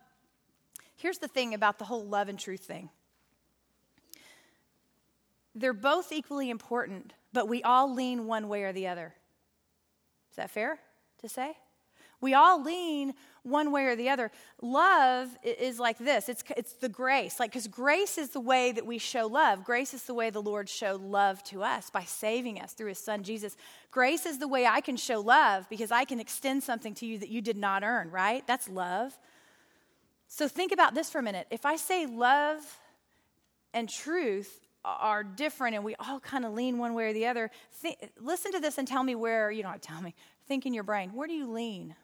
[0.96, 2.90] here's the thing about the whole love and truth thing
[5.54, 9.14] they're both equally important, but we all lean one way or the other.
[10.30, 10.80] Is that fair
[11.20, 11.56] to say?
[12.20, 14.30] We all lean one way or the other.
[14.60, 17.38] Love is like this it's, it's the grace.
[17.38, 19.64] Like, because grace is the way that we show love.
[19.64, 22.98] Grace is the way the Lord showed love to us by saving us through his
[22.98, 23.56] son Jesus.
[23.90, 27.18] Grace is the way I can show love because I can extend something to you
[27.18, 28.46] that you did not earn, right?
[28.46, 29.16] That's love.
[30.26, 31.46] So, think about this for a minute.
[31.50, 32.60] If I say love
[33.72, 37.50] and truth are different and we all kind of lean one way or the other.
[37.72, 40.14] Think, listen to this and tell me where, you know, tell me,
[40.46, 41.10] think in your brain.
[41.10, 41.94] Where do you lean?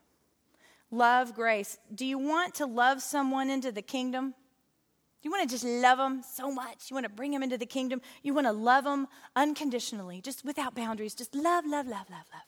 [0.91, 1.78] Love, grace.
[1.95, 4.30] Do you want to love someone into the kingdom?
[4.30, 6.91] Do you want to just love them so much?
[6.91, 8.03] You want to bring them into the kingdom?
[8.22, 11.14] You want to love them unconditionally, just without boundaries.
[11.14, 12.43] Just love, love, love, love, love.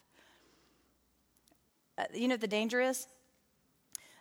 [1.99, 3.09] Uh, you know what the danger is?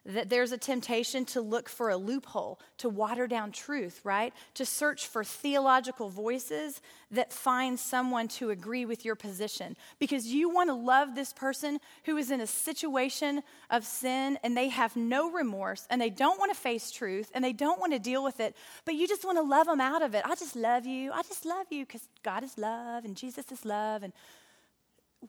[0.06, 4.34] That there's a temptation to look for a loophole, to water down truth, right?
[4.53, 6.80] To search for theological voices
[7.10, 9.76] that find someone to agree with your position.
[9.97, 13.41] Because you want to love this person who is in a situation
[13.72, 17.43] of sin and they have no remorse and they don't want to face truth and
[17.43, 20.03] they don't want to deal with it, but you just want to love them out
[20.03, 20.24] of it.
[20.24, 21.12] I just love you.
[21.14, 24.03] I just love you because God is love and Jesus is love.
[24.03, 24.14] And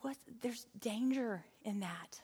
[0.02, 0.16] what?
[0.42, 2.20] There's danger in that.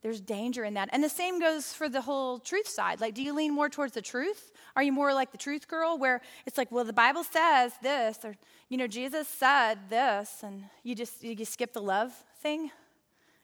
[0.00, 0.90] There's danger in that.
[0.92, 3.00] And the same goes for the whole truth side.
[3.00, 4.52] Like, do you lean more towards the truth?
[4.76, 8.18] Are you more like the truth girl where it's like, well, the Bible says this,
[8.22, 8.36] or,
[8.68, 12.70] you know, Jesus said this, and you just you skip the love thing?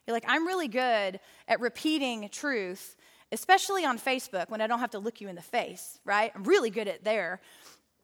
[0.07, 2.94] You're like, I'm really good at repeating truth,
[3.32, 6.30] especially on Facebook when I don't have to look you in the face, right?
[6.36, 7.40] I'm really good at there.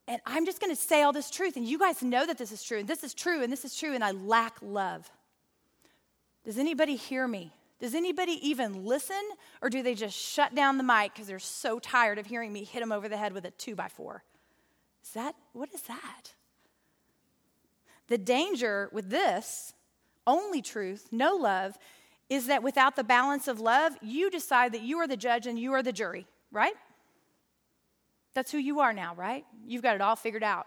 [0.08, 2.50] And I'm just going to say all this truth, and you guys know that this
[2.50, 5.08] is true, and this is true, and this is true, and I lack love.
[6.44, 7.52] Does anybody hear me?
[7.80, 9.22] Does anybody even listen,
[9.62, 12.62] or do they just shut down the mic because they're so tired of hearing me
[12.62, 14.22] hit them over the head with a two by four?
[15.02, 16.34] Is that, what is that?
[18.08, 19.72] The danger with this,
[20.26, 21.78] only truth, no love,
[22.28, 25.58] is that without the balance of love, you decide that you are the judge and
[25.58, 26.74] you are the jury, right?
[28.34, 29.46] That's who you are now, right?
[29.66, 30.66] You've got it all figured out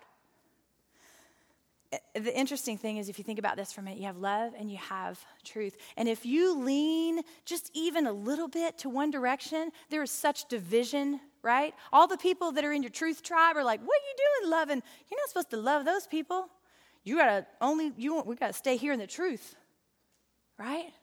[2.14, 4.54] the interesting thing is, if you think about this for a minute, you have love
[4.58, 5.76] and you have truth.
[5.98, 10.48] And if you lean just even a little bit to one direction, there is such
[10.48, 11.74] division, right?
[11.92, 14.52] All the people that are in your truth tribe are like, "What are you doing,
[14.52, 14.84] loving?
[15.10, 16.50] You're not supposed to love those people.
[17.04, 18.22] You gotta only you.
[18.22, 19.56] We gotta stay here in the truth,
[20.58, 20.94] right?"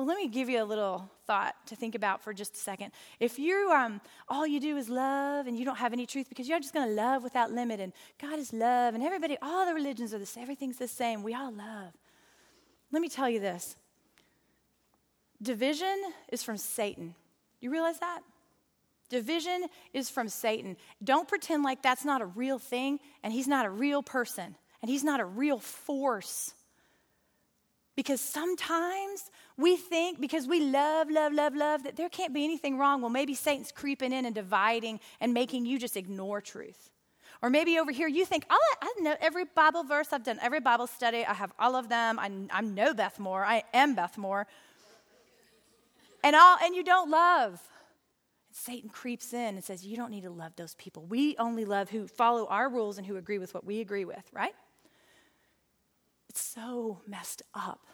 [0.00, 2.92] Well, let me give you a little thought to think about for just a second.
[3.18, 6.48] If you um, all you do is love and you don't have any truth because
[6.48, 9.74] you're just going to love without limit and God is love and everybody, all the
[9.74, 11.22] religions are the same, everything's the same.
[11.22, 11.92] We all love.
[12.90, 13.76] Let me tell you this
[15.42, 17.14] division is from Satan.
[17.60, 18.20] You realize that?
[19.10, 20.78] Division is from Satan.
[21.04, 24.90] Don't pretend like that's not a real thing and he's not a real person and
[24.90, 26.54] he's not a real force.
[27.96, 29.30] Because sometimes
[29.60, 33.00] we think because we love, love, love, love that there can't be anything wrong.
[33.00, 36.90] Well, maybe Satan's creeping in and dividing and making you just ignore truth.
[37.42, 40.60] Or maybe over here you think, oh, I know every Bible verse, I've done every
[40.60, 44.18] Bible study, I have all of them, I, I know Beth Moore, I am Beth
[44.18, 44.46] Moore.
[46.22, 47.60] And, all, and you don't love.
[48.52, 51.06] Satan creeps in and says, You don't need to love those people.
[51.06, 54.24] We only love who follow our rules and who agree with what we agree with,
[54.32, 54.52] right?
[56.28, 57.86] It's so messed up.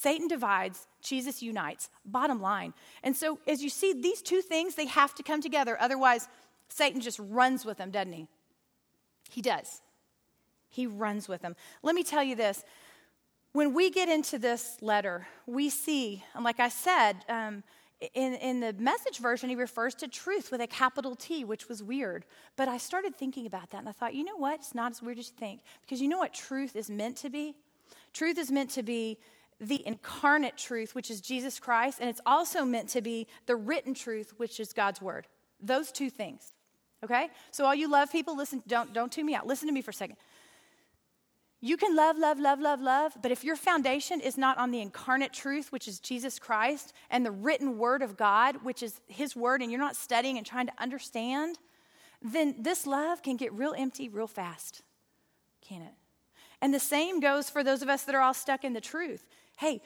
[0.00, 1.90] Satan divides, Jesus unites.
[2.06, 2.72] Bottom line.
[3.02, 5.76] And so, as you see, these two things, they have to come together.
[5.78, 6.26] Otherwise,
[6.70, 8.26] Satan just runs with them, doesn't he?
[9.28, 9.82] He does.
[10.70, 11.54] He runs with them.
[11.82, 12.64] Let me tell you this.
[13.52, 17.62] When we get into this letter, we see, and like I said, um,
[18.14, 21.82] in, in the message version, he refers to truth with a capital T, which was
[21.82, 22.24] weird.
[22.56, 24.60] But I started thinking about that and I thought, you know what?
[24.60, 25.60] It's not as weird as you think.
[25.82, 27.54] Because you know what truth is meant to be?
[28.14, 29.18] Truth is meant to be
[29.60, 33.94] the incarnate truth, which is Jesus Christ, and it's also meant to be the written
[33.94, 35.26] truth, which is God's word.
[35.60, 36.52] Those two things.
[37.04, 37.28] Okay?
[37.50, 39.46] So all you love people, listen, don't, don't tune me out.
[39.46, 40.16] Listen to me for a second.
[41.62, 44.80] You can love, love, love, love, love, but if your foundation is not on the
[44.80, 49.36] incarnate truth, which is Jesus Christ, and the written word of God, which is his
[49.36, 51.58] word, and you're not studying and trying to understand,
[52.22, 54.82] then this love can get real empty real fast,
[55.60, 55.92] can it?
[56.62, 59.26] And the same goes for those of us that are all stuck in the truth.
[59.60, 59.82] Hey,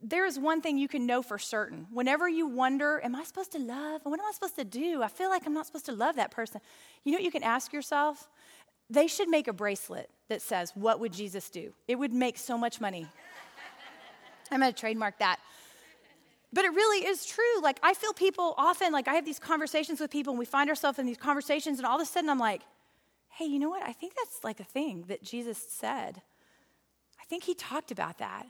[0.00, 1.88] there is one thing you can know for certain.
[1.92, 4.02] Whenever you wonder, am I supposed to love?
[4.04, 5.02] What am I supposed to do?
[5.02, 6.60] I feel like I'm not supposed to love that person.
[7.02, 8.28] You know what you can ask yourself?
[8.88, 11.72] They should make a bracelet that says, What would Jesus do?
[11.88, 13.08] It would make so much money.
[14.52, 15.40] I'm going to trademark that.
[16.52, 17.60] But it really is true.
[17.60, 20.70] Like, I feel people often, like, I have these conversations with people, and we find
[20.70, 22.62] ourselves in these conversations, and all of a sudden I'm like,
[23.30, 23.82] hey, you know what?
[23.82, 26.22] I think that's like a thing that Jesus said.
[27.20, 28.46] I think he talked about that.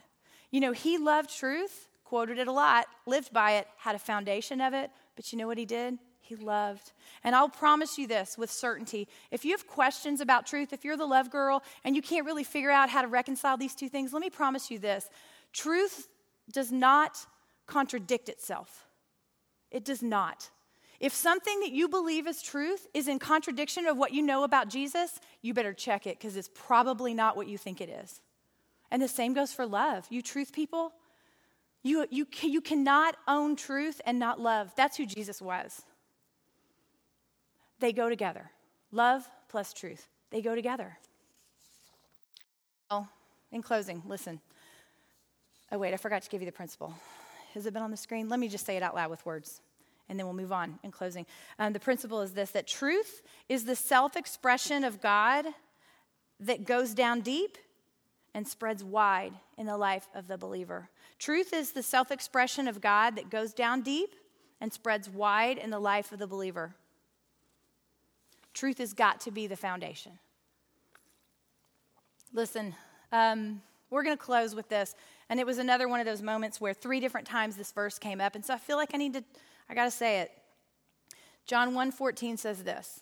[0.51, 4.61] You know, he loved truth, quoted it a lot, lived by it, had a foundation
[4.61, 5.99] of it, but you know what he did?
[6.20, 6.92] He loved.
[7.24, 9.09] And I'll promise you this with certainty.
[9.30, 12.44] If you have questions about truth, if you're the love girl and you can't really
[12.44, 15.09] figure out how to reconcile these two things, let me promise you this
[15.53, 16.09] truth
[16.53, 17.18] does not
[17.66, 18.86] contradict itself.
[19.70, 20.51] It does not.
[21.01, 24.68] If something that you believe is truth is in contradiction of what you know about
[24.68, 28.20] Jesus, you better check it because it's probably not what you think it is.
[28.91, 30.07] And the same goes for love.
[30.11, 30.93] You truth people,
[31.82, 34.72] You, you, you cannot own truth and not love.
[34.76, 35.82] That's who Jesus was.
[37.80, 38.51] They go together.
[38.91, 40.09] Love plus truth.
[40.30, 40.99] They go together.
[42.91, 43.09] Well,
[43.53, 44.41] in closing, listen.
[45.70, 46.95] Oh, wait, I forgot to give you the principle.
[47.55, 48.28] Has it been on the screen?
[48.28, 49.61] Let me just say it out loud with words,
[50.09, 51.26] and then we'll move on in closing.
[51.59, 55.47] Um, the principle is this that truth is the self expression of God
[56.41, 57.57] that goes down deep
[58.35, 60.91] and spreads wide in the life of the believer.
[61.18, 64.14] Truth is the self expression of God that goes down deep
[64.61, 66.74] and spreads wide in the life of the believer.
[68.55, 70.18] Truth has got to be the foundation.
[72.33, 72.74] Listen,
[73.12, 74.95] um, we're going to close with this.
[75.31, 78.20] And it was another one of those moments where three different times this verse came
[78.20, 78.35] up.
[78.35, 79.24] And so I feel like I need to,
[79.68, 80.33] I got to say it.
[81.47, 83.01] John 1:14 says this.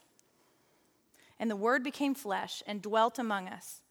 [1.38, 3.82] And the word became flesh and dwelt among us.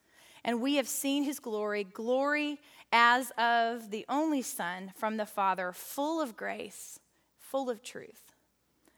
[0.45, 2.59] And we have seen his glory, glory
[2.91, 6.99] as of the only Son from the Father, full of grace,
[7.39, 8.21] full of truth.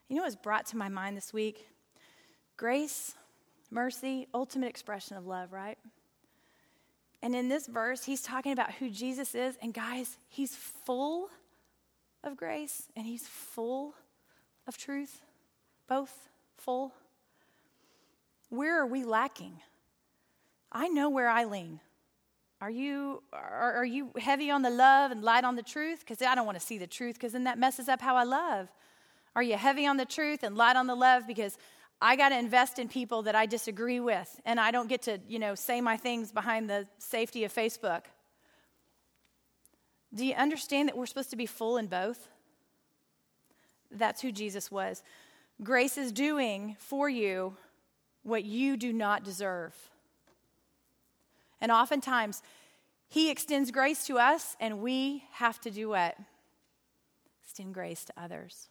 [0.09, 1.69] You know what was brought to my mind this week?
[2.57, 3.15] Grace,
[3.71, 5.77] mercy, ultimate expression of love, right?
[7.21, 9.57] And in this verse, he's talking about who Jesus is.
[9.61, 11.29] And guys, he's full
[12.25, 13.95] of grace and he's full
[14.67, 15.21] of truth.
[15.87, 16.27] Both
[16.57, 16.93] full.
[18.49, 19.61] Where are we lacking?
[20.71, 21.79] I know where I lean.
[22.59, 25.99] Are you, are, are you heavy on the love and light on the truth?
[25.99, 28.23] Because I don't want to see the truth because then that messes up how I
[28.23, 28.69] love.
[29.35, 31.27] Are you heavy on the truth and light on the love?
[31.27, 31.57] Because
[32.01, 35.19] I got to invest in people that I disagree with, and I don't get to,
[35.27, 38.03] you know, say my things behind the safety of Facebook.
[40.13, 42.27] Do you understand that we're supposed to be full in both?
[43.91, 45.03] That's who Jesus was.
[45.63, 47.57] Grace is doing for you
[48.23, 49.73] what you do not deserve.
[51.59, 52.41] And oftentimes,
[53.07, 56.15] He extends grace to us, and we have to do what?
[57.43, 58.69] Extend grace to others.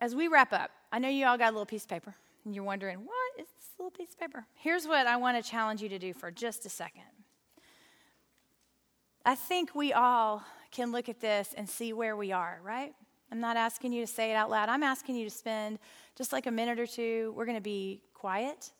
[0.00, 2.54] As we wrap up, I know you all got a little piece of paper, and
[2.54, 4.46] you're wondering, what is this little piece of paper?
[4.54, 7.02] Here's what I want to challenge you to do for just a second.
[9.24, 12.94] I think we all can look at this and see where we are, right?
[13.30, 14.68] I'm not asking you to say it out loud.
[14.68, 15.78] I'm asking you to spend
[16.16, 17.32] just like a minute or two.
[17.36, 18.72] We're going to be quiet.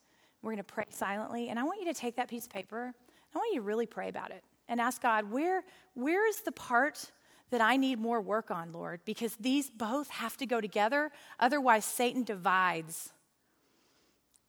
[0.42, 1.48] We're going to pray silently.
[1.48, 2.92] And I want you to take that piece of paper.
[3.34, 5.64] I want you to really pray about it and ask God, where,
[5.94, 7.10] where is the part
[7.50, 11.10] that I need more work on, Lord, because these both have to go together.
[11.38, 13.12] Otherwise, Satan divides.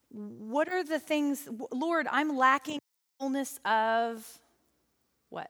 [0.10, 2.80] What are the things, Lord, I'm lacking
[3.20, 4.26] fullness of
[5.30, 5.50] what?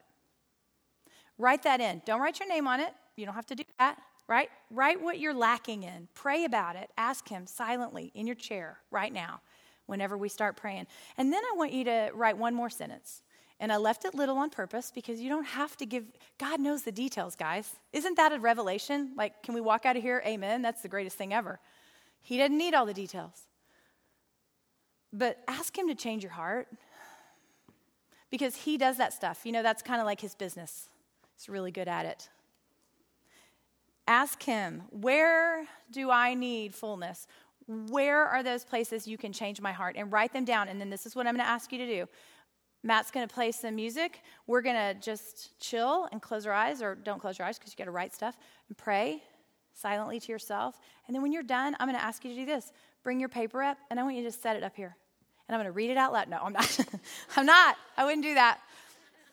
[1.38, 2.02] Write that in.
[2.06, 2.94] Don't write your name on it.
[3.18, 4.50] You don't have to do that, right?
[4.70, 6.08] Write what you're lacking in.
[6.14, 6.90] Pray about it.
[6.98, 9.42] Ask Him silently in your chair right now
[9.92, 10.88] whenever we start praying.
[11.18, 13.22] And then I want you to write one more sentence.
[13.60, 16.06] And I left it little on purpose because you don't have to give,
[16.40, 17.76] God knows the details, guys.
[17.94, 19.12] Isn't that a revelation?
[19.16, 20.24] Like, can we walk out of here?
[20.26, 20.64] Amen.
[20.64, 21.60] That's the greatest thing ever.
[22.22, 23.34] He doesn't need all the details.
[25.14, 26.70] But ask Him to change your heart
[28.32, 29.42] because He does that stuff.
[29.44, 30.88] You know, that's kind of like His business,
[31.36, 32.30] He's really good at it.
[34.08, 37.28] Ask Him, where do I need fullness?
[37.68, 39.96] Where are those places you can change my heart?
[39.98, 40.68] And write them down.
[40.68, 42.08] And then this is what I'm going to ask you to do
[42.84, 44.22] Matt's going to play some music.
[44.48, 47.74] We're going to just chill and close our eyes, or don't close your eyes because
[47.74, 48.36] you got to write stuff,
[48.70, 49.22] and pray
[49.74, 50.80] silently to yourself.
[51.06, 52.72] And then when you're done, I'm going to ask you to do this
[53.04, 54.96] bring your paper up, and I want you to set it up here.
[55.48, 56.30] And I'm going to read it out loud.
[56.30, 56.80] No, I'm not.
[57.36, 57.76] I'm not.
[57.98, 58.60] I wouldn't do that.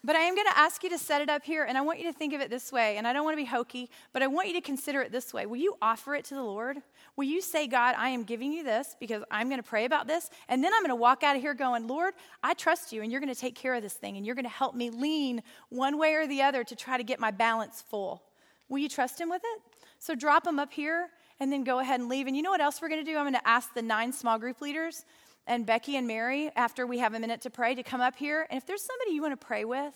[0.05, 1.99] But I am going to ask you to set it up here, and I want
[1.99, 2.97] you to think of it this way.
[2.97, 5.35] And I don't want to be hokey, but I want you to consider it this
[5.35, 5.45] way.
[5.47, 6.79] Will you offer it to the Lord?
[7.19, 10.07] Will you say, God, I am giving you this because I'm going to pray about
[10.07, 12.15] this, and then I'm going to walk out of here going, Lord,
[12.45, 14.45] I trust you, and you're going to take care of this thing, and you're going
[14.45, 17.83] to help me lean one way or the other to try to get my balance
[17.83, 18.23] full.
[18.69, 19.63] Will you trust Him with it?
[19.99, 21.09] So drop them up here,
[21.41, 22.29] and then go ahead and leave.
[22.29, 23.17] And you know what else we're going to do?
[23.17, 25.05] I'm going to ask the nine small group leaders
[25.45, 28.47] and Becky and Mary, after we have a minute to pray, to come up here.
[28.49, 29.95] And if there's somebody you want to pray with,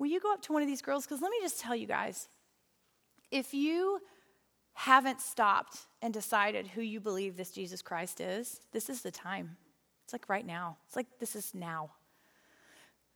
[0.00, 1.04] will you go up to one of these girls?
[1.04, 2.28] Because let me just tell you guys
[3.30, 4.00] if you
[4.74, 9.56] haven't stopped and decided who you believe this Jesus Christ is, this is the time.
[10.04, 10.76] It's like right now.
[10.86, 11.90] It's like this is now.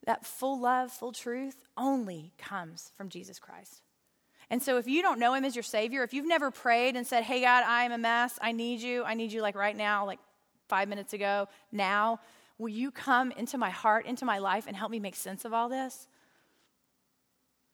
[0.06, 3.82] That full love, full truth only comes from Jesus Christ.
[4.48, 7.06] And so if you don't know him as your Savior, if you've never prayed and
[7.06, 9.76] said, Hey, God, I am a mess, I need you, I need you like right
[9.76, 10.20] now, like
[10.68, 12.20] five minutes ago, now,
[12.58, 15.52] will you come into my heart, into my life, and help me make sense of
[15.52, 16.06] all this?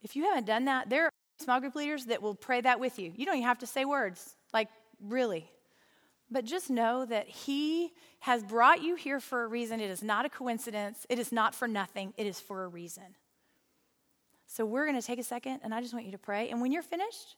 [0.02, 1.10] If you haven't done that, there
[1.42, 3.12] small group leaders that will pray that with you.
[3.16, 4.68] You don't even have to say words, like,
[5.00, 5.50] really.
[6.30, 9.80] But just know that He has brought you here for a reason.
[9.80, 13.16] It is not a coincidence, it is not for nothing, it is for a reason.
[14.46, 16.50] So we're going to take a second, and I just want you to pray.
[16.50, 17.36] And when you're finished,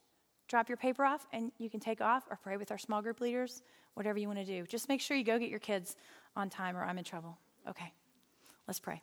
[0.48, 3.20] drop your paper off, and you can take off or pray with our small group
[3.20, 3.62] leaders,
[3.94, 4.66] whatever you want to do.
[4.66, 5.96] Just make sure you go get your kids
[6.36, 7.38] on time, or I'm in trouble.
[7.68, 7.92] Okay,
[8.66, 9.00] let's pray.